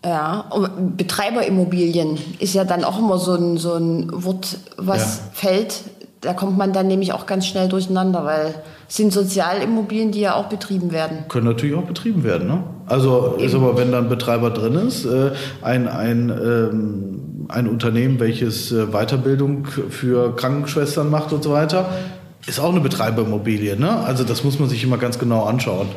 Ja, 0.06 0.50
Betreiberimmobilien 0.98 2.18
ist 2.40 2.54
ja 2.54 2.66
dann 2.66 2.84
auch 2.84 3.00
immer 3.00 3.18
so 3.18 3.36
ein, 3.36 3.56
so 3.58 3.76
ein 3.76 4.10
Wort, 4.12 4.58
was 4.76 5.00
ja. 5.00 5.24
fällt 5.32 5.82
da 6.24 6.34
kommt 6.34 6.58
man 6.58 6.74
dann 6.74 6.88
nämlich 6.88 7.14
auch 7.14 7.26
ganz 7.26 7.46
schnell 7.46 7.68
durcheinander, 7.68 8.26
weil 8.26 8.56
es 8.88 8.96
sind 8.96 9.12
Sozialimmobilien, 9.12 10.12
die 10.12 10.22
ja 10.22 10.36
auch 10.36 10.46
betrieben 10.46 10.92
werden. 10.92 11.26
Können 11.28 11.46
natürlich 11.46 11.76
auch 11.76 11.84
betrieben 11.84 12.24
werden, 12.24 12.48
ne? 12.48 12.64
Also 12.86 13.36
ist 13.38 13.56
aber, 13.56 13.78
wenn 13.78 13.92
da 13.92 14.00
ein 14.00 14.10
Betreiber 14.10 14.50
drin 14.50 14.76
ist, 14.76 15.06
äh, 15.06 15.32
ein, 15.62 15.88
ein, 15.88 16.30
ähm, 16.30 17.46
ein 17.50 17.68
Unternehmen, 17.68 18.20
welches 18.20 18.72
äh, 18.72 18.88
Weiterbildung 18.88 19.66
für 19.66 20.36
Krankenschwestern 20.36 21.10
macht 21.10 21.32
und 21.34 21.44
so 21.44 21.52
weiter, 21.52 21.90
ist 22.46 22.60
auch 22.60 22.72
eine 22.72 22.82
Betreiberimmobilie, 22.82 23.78
ne? 23.78 24.00
Also 24.06 24.24
das 24.24 24.44
muss 24.44 24.60
man 24.60 24.70
sich 24.70 24.84
immer 24.84 24.98
ganz 24.98 25.20
genau 25.20 25.44
anschauen. 25.44 25.88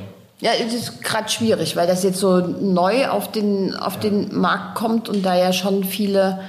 Ja, 0.41 0.51
es 0.65 0.75
ist 0.75 1.03
gerade 1.03 1.29
schwierig, 1.29 1.77
weil 1.77 1.87
das 1.87 2.03
jetzt 2.03 2.19
so 2.19 2.39
neu 2.39 3.09
auf 3.09 3.33
den, 3.33 3.75
auf 3.75 3.99
den 3.99 4.39
Markt 4.39 4.75
kommt 4.75 5.09
und 5.09 5.25
da 5.25 5.35
ja 5.35 5.53
schon 5.53 5.83
viele 5.83 6.41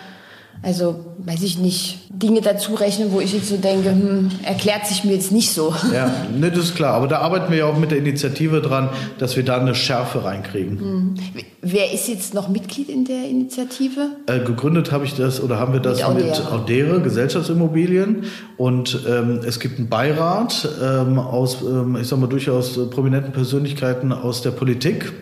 also, 0.62 1.16
weiß 1.20 1.44
ich 1.44 1.60
nicht, 1.60 2.00
Dinge 2.10 2.42
dazu 2.42 2.74
rechnen, 2.74 3.12
wo 3.12 3.20
ich 3.20 3.34
jetzt 3.34 3.50
so 3.50 3.58
denke, 3.58 3.92
hm, 3.92 4.32
erklärt 4.44 4.88
sich 4.88 5.04
mir 5.04 5.14
jetzt 5.14 5.32
nicht 5.32 5.52
so. 5.52 5.74
Ja, 5.94 6.12
ne, 6.36 6.50
das 6.50 6.66
ist 6.66 6.76
klar. 6.76 6.94
Aber 6.94 7.08
da 7.08 7.20
arbeiten 7.20 7.52
wir 7.52 7.60
ja 7.60 7.66
auch 7.66 7.78
mit 7.78 7.92
der 7.92 8.00
Initiative 8.00 8.62
dran, 8.62 8.90
dass 9.20 9.36
wir 9.36 9.44
da 9.44 9.60
eine 9.60 9.76
Schärfe 9.76 10.24
reinkriegen. 10.24 10.80
Hm. 10.80 11.16
Wer 11.62 11.92
ist 11.92 12.08
jetzt 12.08 12.34
noch 12.34 12.50
Mitglied 12.50 12.90
in 12.90 13.06
der 13.06 13.28
Initiative? 13.30 14.12
Äh, 14.28 14.40
gegründet 14.40 14.92
habe 14.92 15.06
ich 15.06 15.16
das 15.16 15.42
oder 15.42 15.60
haben 15.60 15.74
wir 15.74 15.80
das 15.80 15.98
mit 15.98 16.08
Audere, 16.08 16.30
mit 16.30 16.52
Audere 16.52 17.02
Gesellschaftsimmobilien. 17.02 18.24
Und 18.58 19.00
ähm, 19.08 19.42
es 19.46 19.60
gibt 19.60 19.78
einen 19.78 19.90
Beirat 19.90 20.68
ähm, 20.82 21.20
aus, 21.20 21.62
ähm, 21.62 21.98
ich 22.02 22.08
sag 22.08 22.20
mal, 22.20 22.28
durchaus 22.28 22.80
prominenten 22.90 23.32
Persönlichkeiten 23.32 24.12
aus 24.12 24.42
der 24.42 24.52
Politik. 24.52 25.14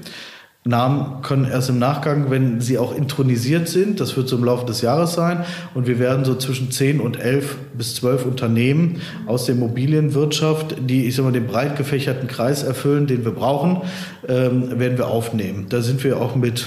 Namen 0.67 1.21
können 1.21 1.45
erst 1.45 1.69
im 1.69 1.77
Nachgang, 1.77 2.31
wenn 2.31 2.59
sie 2.59 2.79
auch 2.79 2.95
intronisiert 2.95 3.67
sind, 3.67 3.99
das 3.99 4.17
wird 4.17 4.27
so 4.27 4.37
im 4.37 4.43
Laufe 4.43 4.65
des 4.65 4.81
Jahres 4.81 5.13
sein, 5.13 5.45
und 5.75 5.85
wir 5.85 5.99
werden 5.99 6.25
so 6.25 6.33
zwischen 6.33 6.71
10 6.71 7.01
und 7.01 7.19
11 7.19 7.55
bis 7.77 7.93
12 7.95 8.25
Unternehmen 8.25 8.99
aus 9.27 9.45
der 9.45 9.53
Immobilienwirtschaft, 9.53 10.75
die, 10.89 11.05
ich 11.05 11.15
sag 11.15 11.23
mal, 11.23 11.31
den 11.31 11.45
breit 11.45 11.77
gefächerten 11.77 12.27
Kreis 12.27 12.63
erfüllen, 12.63 13.05
den 13.05 13.23
wir 13.23 13.31
brauchen, 13.31 13.81
ähm, 14.27 14.79
werden 14.79 14.97
wir 14.97 15.07
aufnehmen. 15.07 15.67
Da 15.69 15.81
sind 15.81 16.03
wir 16.03 16.19
auch 16.19 16.35
mit 16.35 16.65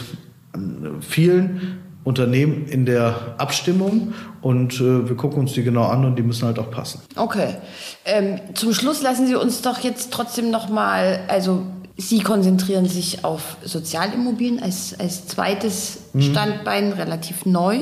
äh, 0.55 0.59
vielen 1.01 1.79
Unternehmen 2.05 2.67
in 2.69 2.87
der 2.87 3.35
Abstimmung 3.39 4.15
und 4.41 4.75
äh, 4.81 5.09
wir 5.09 5.17
gucken 5.17 5.41
uns 5.41 5.55
die 5.55 5.65
genau 5.65 5.87
an 5.87 6.05
und 6.05 6.17
die 6.17 6.23
müssen 6.23 6.47
halt 6.47 6.61
auch 6.61 6.71
passen. 6.71 7.03
Okay. 7.17 7.57
Ähm, 8.05 8.39
zum 8.55 8.73
Schluss 8.73 9.03
lassen 9.03 9.27
Sie 9.27 9.35
uns 9.35 9.61
doch 9.61 9.81
jetzt 9.81 10.13
trotzdem 10.13 10.53
noch 10.53 10.69
mal, 10.69 11.19
also 11.27 11.67
Sie 12.01 12.21
konzentrieren 12.21 12.87
sich 12.89 13.25
auf 13.25 13.57
Sozialimmobilien 13.65 14.63
als, 14.63 14.95
als 14.99 15.27
zweites 15.27 15.99
mhm. 16.13 16.23
Standbein, 16.23 16.93
relativ 16.93 17.45
neu. 17.45 17.81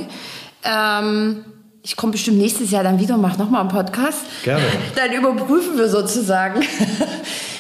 Ähm, 0.64 1.44
ich 1.82 1.96
komme 1.96 2.12
bestimmt 2.12 2.38
nächstes 2.38 2.70
Jahr 2.70 2.82
dann 2.82 2.98
wieder, 2.98 3.18
mache 3.18 3.38
nochmal 3.38 3.60
einen 3.60 3.70
Podcast. 3.70 4.20
Gerne. 4.42 4.64
Dann 4.96 5.12
überprüfen 5.12 5.76
wir 5.76 5.88
sozusagen 5.88 6.60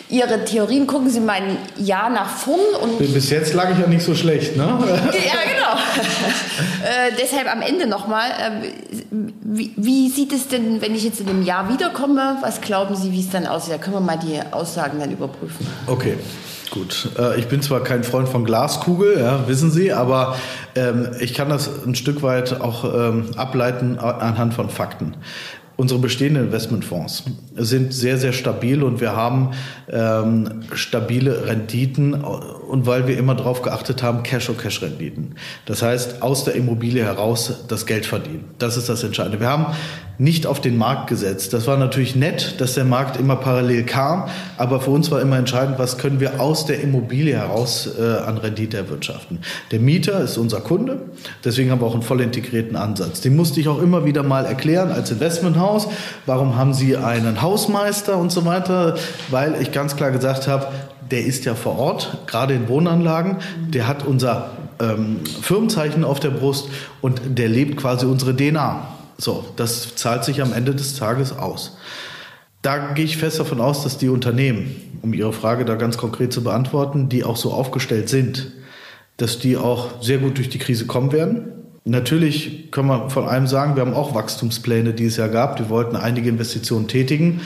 Ihre 0.08 0.44
Theorien. 0.44 0.86
Gucken 0.86 1.10
Sie 1.10 1.20
mal 1.20 1.34
ein 1.34 1.58
Jahr 1.76 2.10
nach 2.10 2.28
vorn. 2.28 2.60
Und 2.80 2.98
Bis 2.98 3.30
jetzt 3.30 3.54
lag 3.54 3.70
ich 3.72 3.78
ja 3.78 3.86
nicht 3.86 4.04
so 4.04 4.14
schlecht, 4.14 4.56
ne? 4.56 4.64
ja, 4.64 4.74
genau. 4.76 5.76
äh, 6.84 7.12
deshalb 7.20 7.52
am 7.52 7.62
Ende 7.62 7.86
nochmal. 7.86 8.30
Äh, 8.30 8.68
wie, 9.42 9.72
wie, 9.76 10.08
sieht 10.08 10.32
es 10.32 10.48
denn, 10.48 10.80
wenn 10.80 10.94
ich 10.94 11.04
jetzt 11.04 11.20
in 11.20 11.28
einem 11.28 11.42
Jahr 11.42 11.68
wiederkomme? 11.68 12.38
Was 12.40 12.60
glauben 12.60 12.94
Sie, 12.94 13.12
wie 13.12 13.20
es 13.20 13.30
dann 13.30 13.46
aussieht? 13.46 13.74
Da 13.74 13.78
können 13.78 13.96
wir 13.96 14.00
mal 14.00 14.18
die 14.18 14.40
Aussagen 14.52 14.98
dann 14.98 15.10
überprüfen. 15.10 15.66
Okay. 15.86 16.16
Gut, 16.70 17.10
äh, 17.18 17.38
ich 17.38 17.46
bin 17.46 17.62
zwar 17.62 17.82
kein 17.82 18.02
Freund 18.02 18.28
von 18.28 18.44
Glaskugel, 18.44 19.20
ja, 19.20 19.46
wissen 19.46 19.70
Sie, 19.70 19.92
aber 19.92 20.36
ähm, 20.74 21.10
ich 21.20 21.32
kann 21.32 21.48
das 21.48 21.70
ein 21.86 21.94
Stück 21.94 22.22
weit 22.22 22.60
auch 22.60 22.84
ähm, 22.84 23.30
ableiten 23.36 23.98
anhand 23.98 24.52
von 24.52 24.68
Fakten. 24.68 25.14
Unsere 25.76 26.00
bestehenden 26.00 26.46
Investmentfonds 26.46 27.24
sind 27.54 27.92
sehr, 27.92 28.16
sehr 28.16 28.32
stabil 28.32 28.82
und 28.82 29.00
wir 29.00 29.14
haben 29.14 29.50
ähm, 29.90 30.62
stabile 30.74 31.46
Renditen 31.46 32.14
und 32.14 32.86
weil 32.86 33.06
wir 33.06 33.18
immer 33.18 33.34
darauf 33.34 33.60
geachtet 33.60 34.02
haben, 34.02 34.22
Cash-on-Cash-Renditen. 34.22 35.34
Das 35.66 35.82
heißt, 35.82 36.22
aus 36.22 36.44
der 36.44 36.54
Immobilie 36.54 37.04
heraus 37.04 37.64
das 37.68 37.84
Geld 37.84 38.06
verdienen. 38.06 38.44
Das 38.58 38.76
ist 38.78 38.88
das 38.88 39.04
Entscheidende. 39.04 39.40
Wir 39.40 39.50
haben 39.50 39.66
nicht 40.18 40.46
auf 40.46 40.60
den 40.60 40.78
Markt 40.78 41.08
gesetzt. 41.08 41.52
Das 41.52 41.66
war 41.66 41.76
natürlich 41.76 42.16
nett, 42.16 42.54
dass 42.58 42.74
der 42.74 42.84
Markt 42.84 43.18
immer 43.18 43.36
parallel 43.36 43.84
kam, 43.84 44.24
aber 44.56 44.80
für 44.80 44.90
uns 44.90 45.10
war 45.10 45.20
immer 45.20 45.36
entscheidend, 45.36 45.78
was 45.78 45.98
können 45.98 46.20
wir 46.20 46.40
aus 46.40 46.64
der 46.64 46.80
Immobilie 46.80 47.34
heraus 47.34 47.88
äh, 47.98 48.02
an 48.02 48.38
Rendite 48.38 48.78
erwirtschaften. 48.78 49.40
Der 49.72 49.80
Mieter 49.80 50.20
ist 50.20 50.38
unser 50.38 50.60
Kunde, 50.60 51.02
deswegen 51.44 51.70
haben 51.70 51.80
wir 51.82 51.86
auch 51.86 51.94
einen 51.94 52.02
voll 52.02 52.22
integrierten 52.22 52.76
Ansatz. 52.76 53.20
Den 53.20 53.36
musste 53.36 53.60
ich 53.60 53.68
auch 53.68 53.80
immer 53.80 54.04
wieder 54.06 54.22
mal 54.22 54.46
erklären 54.46 54.90
als 54.90 55.10
Investmenthaus. 55.10 55.65
Warum 56.26 56.56
haben 56.56 56.74
Sie 56.74 56.96
einen 56.96 57.42
Hausmeister 57.42 58.16
und 58.16 58.30
so 58.30 58.44
weiter? 58.44 58.96
Weil 59.30 59.60
ich 59.60 59.72
ganz 59.72 59.96
klar 59.96 60.10
gesagt 60.10 60.48
habe, 60.48 60.68
der 61.10 61.24
ist 61.24 61.44
ja 61.44 61.54
vor 61.54 61.78
Ort, 61.78 62.18
gerade 62.26 62.54
in 62.54 62.68
Wohnanlagen. 62.68 63.36
Der 63.68 63.86
hat 63.86 64.04
unser 64.04 64.50
ähm, 64.80 65.20
Firmenzeichen 65.42 66.04
auf 66.04 66.20
der 66.20 66.30
Brust 66.30 66.68
und 67.00 67.20
der 67.38 67.48
lebt 67.48 67.76
quasi 67.76 68.06
unsere 68.06 68.34
DNA. 68.34 68.86
So, 69.18 69.44
das 69.56 69.94
zahlt 69.96 70.24
sich 70.24 70.42
am 70.42 70.52
Ende 70.52 70.74
des 70.74 70.96
Tages 70.96 71.36
aus. 71.36 71.76
Da 72.62 72.92
gehe 72.94 73.04
ich 73.04 73.16
fest 73.16 73.38
davon 73.38 73.60
aus, 73.60 73.84
dass 73.84 73.98
die 73.98 74.08
Unternehmen, 74.08 74.74
um 75.02 75.14
Ihre 75.14 75.32
Frage 75.32 75.64
da 75.64 75.76
ganz 75.76 75.96
konkret 75.96 76.32
zu 76.32 76.42
beantworten, 76.42 77.08
die 77.08 77.24
auch 77.24 77.36
so 77.36 77.52
aufgestellt 77.52 78.08
sind, 78.08 78.52
dass 79.16 79.38
die 79.38 79.56
auch 79.56 80.02
sehr 80.02 80.18
gut 80.18 80.36
durch 80.36 80.48
die 80.48 80.58
Krise 80.58 80.86
kommen 80.86 81.12
werden. 81.12 81.52
Natürlich 81.88 82.72
können 82.72 82.88
wir 82.88 83.10
von 83.10 83.28
einem 83.28 83.46
sagen, 83.46 83.76
wir 83.76 83.82
haben 83.82 83.94
auch 83.94 84.12
Wachstumspläne, 84.12 84.92
die 84.92 85.04
es 85.04 85.16
ja 85.16 85.28
gab. 85.28 85.60
Wir 85.60 85.68
wollten 85.68 85.94
einige 85.94 86.28
Investitionen 86.28 86.88
tätigen. 86.88 87.40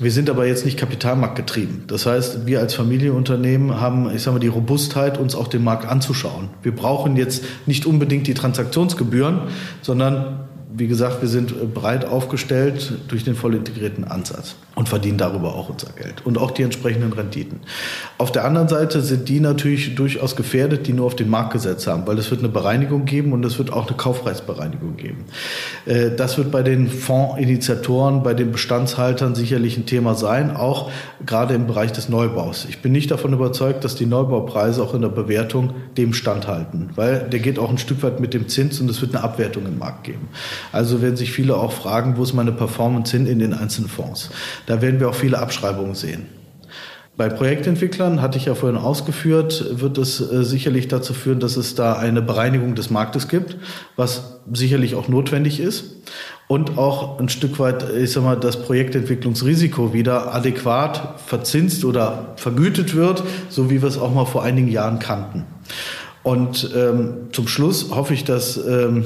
Wir 0.00 0.10
sind 0.10 0.28
aber 0.28 0.46
jetzt 0.46 0.64
nicht 0.64 0.76
kapitalmarktgetrieben. 0.76 1.84
Das 1.86 2.06
heißt, 2.06 2.44
wir 2.46 2.58
als 2.58 2.74
Familienunternehmen 2.74 3.80
haben, 3.80 4.10
ich 4.12 4.22
sage 4.22 4.34
mal, 4.34 4.40
die 4.40 4.48
Robustheit, 4.48 5.16
uns 5.16 5.36
auch 5.36 5.46
den 5.46 5.62
Markt 5.62 5.86
anzuschauen. 5.86 6.48
Wir 6.62 6.74
brauchen 6.74 7.16
jetzt 7.16 7.44
nicht 7.66 7.86
unbedingt 7.86 8.26
die 8.26 8.34
Transaktionsgebühren, 8.34 9.42
sondern 9.80 10.48
wie 10.78 10.88
gesagt, 10.88 11.22
wir 11.22 11.28
sind 11.28 11.72
breit 11.72 12.04
aufgestellt 12.04 12.92
durch 13.08 13.24
den 13.24 13.34
voll 13.34 13.54
integrierten 13.54 14.04
Ansatz 14.04 14.56
und 14.74 14.90
verdienen 14.90 15.16
darüber 15.16 15.54
auch 15.54 15.70
unser 15.70 15.90
Geld 15.92 16.26
und 16.26 16.36
auch 16.36 16.50
die 16.50 16.62
entsprechenden 16.62 17.14
Renditen. 17.14 17.60
Auf 18.18 18.30
der 18.30 18.44
anderen 18.44 18.68
Seite 18.68 19.00
sind 19.00 19.26
die 19.30 19.40
natürlich 19.40 19.94
durchaus 19.94 20.36
gefährdet, 20.36 20.86
die 20.86 20.92
nur 20.92 21.06
auf 21.06 21.16
den 21.16 21.30
Markt 21.30 21.54
gesetzt 21.54 21.86
haben, 21.86 22.06
weil 22.06 22.18
es 22.18 22.30
wird 22.30 22.40
eine 22.40 22.50
Bereinigung 22.50 23.06
geben 23.06 23.32
und 23.32 23.42
es 23.46 23.56
wird 23.56 23.72
auch 23.72 23.86
eine 23.86 23.96
Kaufpreisbereinigung 23.96 24.96
geben. 24.98 25.24
Äh, 25.86 26.10
das 26.14 26.36
wird 26.36 26.50
bei 26.50 26.62
den 26.62 26.88
Fondsinitiatoren, 26.88 28.22
bei 28.22 28.34
den 28.34 28.52
Bestandshaltern 28.52 29.34
sicherlich 29.34 29.78
ein 29.78 29.86
Thema 29.86 30.14
sein, 30.14 30.54
auch 30.54 30.90
gerade 31.24 31.54
im 31.54 31.66
Bereich 31.66 31.92
des 31.92 32.10
Neubaus. 32.10 32.66
Ich 32.68 32.82
bin 32.82 32.92
nicht 32.92 33.10
davon 33.10 33.32
überzeugt, 33.32 33.82
dass 33.82 33.94
die 33.94 34.06
Neubaupreise 34.06 34.82
auch 34.82 34.92
in 34.92 35.00
der 35.00 35.08
Bewertung 35.08 35.72
dem 35.96 36.12
standhalten, 36.12 36.90
weil 36.96 37.20
der 37.20 37.40
geht 37.40 37.58
auch 37.58 37.70
ein 37.70 37.78
Stück 37.78 38.02
weit 38.02 38.20
mit 38.20 38.34
dem 38.34 38.48
Zins 38.48 38.78
und 38.78 38.90
es 38.90 39.00
wird 39.00 39.14
eine 39.14 39.24
Abwertung 39.24 39.64
im 39.64 39.78
Markt 39.78 40.04
geben. 40.04 40.28
Also 40.72 41.02
werden 41.02 41.16
sich 41.16 41.32
viele 41.32 41.56
auch 41.56 41.72
fragen, 41.72 42.16
wo 42.16 42.22
ist 42.22 42.34
meine 42.34 42.52
Performance 42.52 43.16
hin 43.16 43.26
in 43.26 43.38
den 43.38 43.52
einzelnen 43.52 43.88
Fonds. 43.88 44.30
Da 44.66 44.82
werden 44.82 45.00
wir 45.00 45.08
auch 45.08 45.14
viele 45.14 45.38
Abschreibungen 45.38 45.94
sehen. 45.94 46.26
Bei 47.16 47.30
Projektentwicklern, 47.30 48.20
hatte 48.20 48.36
ich 48.36 48.44
ja 48.44 48.54
vorhin 48.54 48.78
ausgeführt, 48.78 49.80
wird 49.80 49.96
es 49.96 50.20
äh, 50.20 50.44
sicherlich 50.44 50.88
dazu 50.88 51.14
führen, 51.14 51.40
dass 51.40 51.56
es 51.56 51.74
da 51.74 51.94
eine 51.94 52.20
Bereinigung 52.20 52.74
des 52.74 52.90
Marktes 52.90 53.28
gibt, 53.28 53.56
was 53.96 54.40
sicherlich 54.52 54.94
auch 54.96 55.08
notwendig 55.08 55.58
ist 55.58 55.96
und 56.46 56.76
auch 56.76 57.18
ein 57.18 57.30
Stück 57.30 57.58
weit, 57.58 57.86
ich 57.96 58.12
sag 58.12 58.22
mal, 58.22 58.36
das 58.36 58.62
Projektentwicklungsrisiko 58.62 59.94
wieder 59.94 60.34
adäquat 60.34 61.18
verzinst 61.24 61.86
oder 61.86 62.34
vergütet 62.36 62.94
wird, 62.94 63.22
so 63.48 63.70
wie 63.70 63.80
wir 63.80 63.88
es 63.88 63.96
auch 63.96 64.12
mal 64.12 64.26
vor 64.26 64.42
einigen 64.42 64.68
Jahren 64.68 64.98
kannten. 64.98 65.44
Und 66.22 66.70
ähm, 66.76 67.28
zum 67.32 67.48
Schluss 67.48 67.90
hoffe 67.90 68.12
ich, 68.12 68.24
dass 68.24 68.58
ähm, 68.58 69.04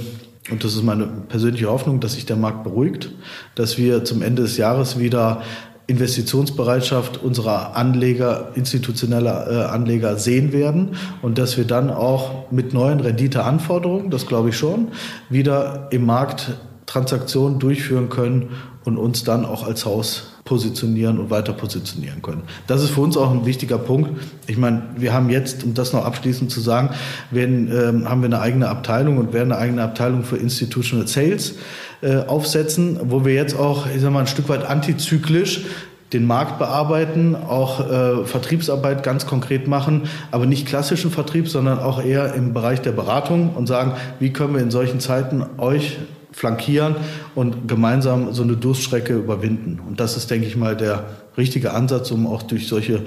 und 0.50 0.64
das 0.64 0.74
ist 0.74 0.82
meine 0.82 1.06
persönliche 1.06 1.68
Hoffnung, 1.68 2.00
dass 2.00 2.14
sich 2.14 2.26
der 2.26 2.36
Markt 2.36 2.64
beruhigt, 2.64 3.10
dass 3.54 3.78
wir 3.78 4.04
zum 4.04 4.22
Ende 4.22 4.42
des 4.42 4.56
Jahres 4.56 4.98
wieder 4.98 5.42
Investitionsbereitschaft 5.86 7.20
unserer 7.20 7.76
Anleger, 7.76 8.52
institutioneller 8.54 9.50
äh, 9.50 9.64
Anleger 9.70 10.16
sehen 10.16 10.52
werden 10.52 10.96
und 11.20 11.36
dass 11.36 11.56
wir 11.56 11.64
dann 11.64 11.90
auch 11.90 12.50
mit 12.52 12.72
neuen 12.72 13.00
Renditeanforderungen, 13.00 14.08
das 14.10 14.26
glaube 14.26 14.50
ich 14.50 14.56
schon, 14.56 14.88
wieder 15.28 15.88
im 15.90 16.06
Markt 16.06 16.52
Transaktionen 16.86 17.58
durchführen 17.58 18.08
können 18.08 18.50
und 18.84 18.98
uns 18.98 19.24
dann 19.24 19.44
auch 19.44 19.66
als 19.66 19.84
Haus 19.84 20.39
positionieren 20.50 21.20
und 21.20 21.30
weiter 21.30 21.52
positionieren 21.52 22.22
können. 22.22 22.42
Das 22.66 22.82
ist 22.82 22.90
für 22.90 23.02
uns 23.02 23.16
auch 23.16 23.30
ein 23.30 23.46
wichtiger 23.46 23.78
Punkt. 23.78 24.10
Ich 24.48 24.58
meine, 24.58 24.82
wir 24.96 25.12
haben 25.12 25.30
jetzt, 25.30 25.62
um 25.62 25.74
das 25.74 25.92
noch 25.92 26.04
abschließend 26.04 26.50
zu 26.50 26.58
sagen, 26.60 26.90
werden, 27.30 27.70
ähm, 27.72 28.10
haben 28.10 28.20
wir 28.20 28.26
eine 28.26 28.40
eigene 28.40 28.68
Abteilung 28.68 29.18
und 29.18 29.32
werden 29.32 29.52
eine 29.52 29.62
eigene 29.62 29.84
Abteilung 29.84 30.24
für 30.24 30.38
Institutional 30.38 31.06
Sales 31.06 31.54
äh, 32.02 32.16
aufsetzen, 32.16 32.98
wo 33.04 33.24
wir 33.24 33.32
jetzt 33.32 33.56
auch, 33.56 33.86
ich 33.94 34.00
sag 34.00 34.12
mal, 34.12 34.18
ein 34.18 34.26
Stück 34.26 34.48
weit 34.48 34.68
antizyklisch 34.68 35.66
den 36.12 36.26
Markt 36.26 36.58
bearbeiten, 36.58 37.36
auch 37.36 37.88
äh, 37.88 38.24
Vertriebsarbeit 38.24 39.04
ganz 39.04 39.26
konkret 39.26 39.68
machen, 39.68 40.08
aber 40.32 40.46
nicht 40.46 40.66
klassischen 40.66 41.12
Vertrieb, 41.12 41.48
sondern 41.48 41.78
auch 41.78 42.02
eher 42.02 42.34
im 42.34 42.52
Bereich 42.52 42.80
der 42.80 42.90
Beratung 42.90 43.54
und 43.54 43.68
sagen, 43.68 43.92
wie 44.18 44.32
können 44.32 44.54
wir 44.54 44.62
in 44.62 44.72
solchen 44.72 44.98
Zeiten 44.98 45.46
euch 45.58 45.98
flankieren 46.32 46.96
und 47.34 47.68
gemeinsam 47.68 48.32
so 48.32 48.42
eine 48.42 48.56
Durststrecke 48.56 49.14
überwinden. 49.14 49.80
Und 49.86 50.00
das 50.00 50.16
ist, 50.16 50.30
denke 50.30 50.46
ich 50.46 50.56
mal, 50.56 50.76
der 50.76 51.04
richtige 51.36 51.72
Ansatz, 51.72 52.10
um 52.10 52.26
auch 52.26 52.42
durch 52.42 52.68
solche 52.68 53.02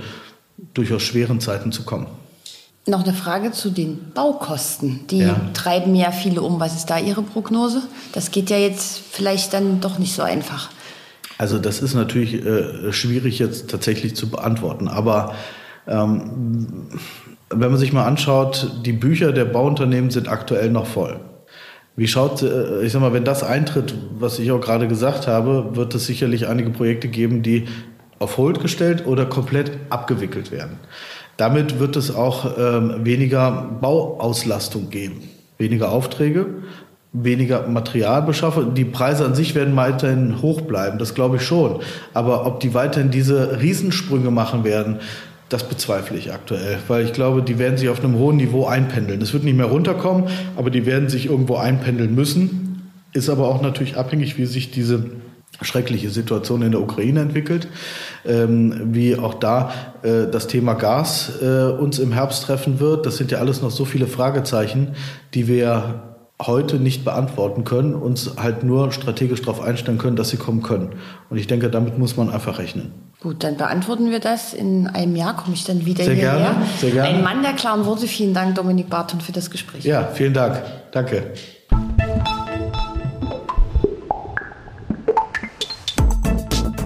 durchaus 0.73 1.01
schweren 1.01 1.39
Zeiten 1.39 1.71
zu 1.71 1.83
kommen. 1.83 2.07
Noch 2.85 3.03
eine 3.03 3.13
Frage 3.13 3.51
zu 3.51 3.69
den 3.69 4.11
Baukosten. 4.13 5.07
Die 5.09 5.19
ja. 5.19 5.39
treiben 5.53 5.95
ja 5.95 6.11
viele 6.11 6.41
um. 6.41 6.59
Was 6.59 6.75
ist 6.75 6.87
da 6.87 6.99
Ihre 6.99 7.21
Prognose? 7.21 7.81
Das 8.11 8.31
geht 8.31 8.49
ja 8.49 8.57
jetzt 8.57 9.01
vielleicht 9.09 9.53
dann 9.53 9.79
doch 9.79 9.99
nicht 9.99 10.13
so 10.13 10.21
einfach. 10.21 10.69
Also 11.37 11.59
das 11.59 11.81
ist 11.81 11.93
natürlich 11.93 12.45
äh, 12.45 12.91
schwierig 12.91 13.39
jetzt 13.39 13.69
tatsächlich 13.69 14.15
zu 14.15 14.29
beantworten. 14.29 14.89
Aber 14.89 15.33
ähm, 15.87 16.89
wenn 17.49 17.69
man 17.71 17.77
sich 17.77 17.93
mal 17.93 18.05
anschaut, 18.05 18.69
die 18.85 18.93
Bücher 18.93 19.31
der 19.31 19.45
Bauunternehmen 19.45 20.11
sind 20.11 20.27
aktuell 20.27 20.69
noch 20.69 20.85
voll. 20.85 21.19
Wie 21.95 22.07
schaut, 22.07 22.41
äh, 22.41 22.81
ich 22.83 22.91
sag 22.91 23.01
mal, 23.01 23.13
wenn 23.13 23.23
das 23.23 23.43
eintritt, 23.43 23.93
was 24.17 24.39
ich 24.39 24.51
auch 24.51 24.61
gerade 24.61 24.87
gesagt 24.87 25.27
habe, 25.27 25.75
wird 25.75 25.93
es 25.95 26.05
sicherlich 26.05 26.47
einige 26.47 26.71
Projekte 26.71 27.07
geben, 27.07 27.43
die 27.43 27.65
auf 28.19 28.37
Hold 28.37 28.61
gestellt 28.61 29.05
oder 29.05 29.25
komplett 29.25 29.71
abgewickelt 29.89 30.51
werden. 30.51 30.79
Damit 31.37 31.79
wird 31.79 31.95
es 31.95 32.13
auch 32.13 32.57
ähm, 32.57 33.05
weniger 33.05 33.77
Bauauslastung 33.81 34.89
geben, 34.89 35.23
weniger 35.57 35.91
Aufträge, 35.91 36.45
weniger 37.11 37.67
Materialbeschaffung. 37.67 38.73
Die 38.73 38.85
Preise 38.85 39.25
an 39.25 39.35
sich 39.35 39.55
werden 39.55 39.75
weiterhin 39.75 40.41
hoch 40.41 40.61
bleiben, 40.61 40.99
das 40.99 41.13
glaube 41.15 41.37
ich 41.37 41.43
schon. 41.43 41.81
Aber 42.13 42.45
ob 42.45 42.59
die 42.59 42.73
weiterhin 42.73 43.11
diese 43.11 43.61
Riesensprünge 43.61 44.31
machen 44.31 44.63
werden, 44.63 44.99
das 45.53 45.69
bezweifle 45.69 46.17
ich 46.17 46.33
aktuell, 46.33 46.79
weil 46.87 47.05
ich 47.05 47.13
glaube, 47.13 47.43
die 47.43 47.59
werden 47.59 47.77
sich 47.77 47.89
auf 47.89 48.03
einem 48.03 48.17
hohen 48.17 48.37
Niveau 48.37 48.65
einpendeln. 48.65 49.21
Es 49.21 49.33
wird 49.33 49.43
nicht 49.43 49.55
mehr 49.55 49.67
runterkommen, 49.67 50.25
aber 50.55 50.71
die 50.71 50.87
werden 50.87 51.09
sich 51.09 51.27
irgendwo 51.27 51.57
einpendeln 51.57 52.15
müssen. 52.15 52.91
Ist 53.13 53.29
aber 53.29 53.47
auch 53.47 53.61
natürlich 53.61 53.95
abhängig, 53.95 54.39
wie 54.39 54.47
sich 54.47 54.71
diese 54.71 55.05
schreckliche 55.61 56.09
Situation 56.09 56.63
in 56.63 56.71
der 56.71 56.81
Ukraine 56.81 57.21
entwickelt, 57.21 57.67
ähm, 58.25 58.95
wie 58.95 59.15
auch 59.15 59.35
da 59.35 59.71
äh, 60.01 60.25
das 60.31 60.47
Thema 60.47 60.73
Gas 60.73 61.33
äh, 61.43 61.65
uns 61.65 61.99
im 61.99 62.11
Herbst 62.11 62.43
treffen 62.45 62.79
wird. 62.79 63.05
Das 63.05 63.17
sind 63.17 63.29
ja 63.29 63.37
alles 63.37 63.61
noch 63.61 63.69
so 63.69 63.85
viele 63.85 64.07
Fragezeichen, 64.07 64.95
die 65.35 65.47
wir 65.47 66.15
heute 66.41 66.77
nicht 66.77 67.05
beantworten 67.05 67.63
können, 67.63 67.93
uns 67.93 68.37
halt 68.37 68.63
nur 68.63 68.91
strategisch 68.91 69.41
darauf 69.41 69.61
einstellen 69.61 69.99
können, 69.99 70.15
dass 70.15 70.29
sie 70.29 70.37
kommen 70.37 70.63
können. 70.63 70.93
Und 71.29 71.37
ich 71.37 71.45
denke, 71.45 71.69
damit 71.69 71.99
muss 71.99 72.17
man 72.17 72.31
einfach 72.31 72.57
rechnen. 72.57 72.91
Gut, 73.23 73.43
dann 73.45 73.55
beantworten 73.55 74.11
wir 74.11 74.19
das. 74.19 74.53
In 74.53 74.85
einem 74.87 75.15
Jahr 75.15 75.37
komme 75.37 75.53
ich 75.53 75.63
dann 75.63 75.85
wieder 75.85 76.03
sehr 76.03 76.13
hierher. 76.13 76.39
Gerne, 76.39 76.65
sehr 76.77 76.91
gerne. 76.91 77.09
Ein 77.09 77.23
Mann 77.23 77.41
der 77.41 77.53
klaren 77.53 77.85
Worte. 77.85 78.05
Vielen 78.05 78.33
Dank, 78.33 78.55
Dominik 78.55 78.89
Barton, 78.89 79.21
für 79.21 79.31
das 79.31 79.49
Gespräch. 79.49 79.85
Ja, 79.85 80.09
vielen 80.13 80.33
Dank. 80.33 80.61
Danke. 80.91 81.31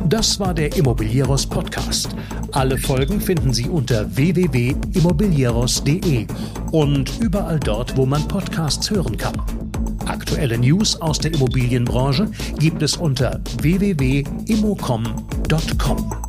Das 0.06 0.40
war 0.40 0.54
der 0.54 0.76
Immobilieros 0.76 1.48
Podcast. 1.48 2.10
Alle 2.52 2.78
Folgen 2.78 3.20
finden 3.20 3.52
Sie 3.52 3.68
unter 3.68 4.16
www.immobilieros.de 4.16 6.28
und 6.72 7.20
überall 7.20 7.60
dort, 7.60 7.98
wo 7.98 8.06
man 8.06 8.28
Podcasts 8.28 8.92
hören 8.92 9.18
kann. 9.18 9.34
Aktuelle 10.06 10.60
News 10.60 11.02
aus 11.02 11.18
der 11.18 11.34
Immobilienbranche 11.34 12.30
gibt 12.60 12.84
es 12.84 12.96
unter 12.96 13.42
www.immocom.com. 13.60 16.27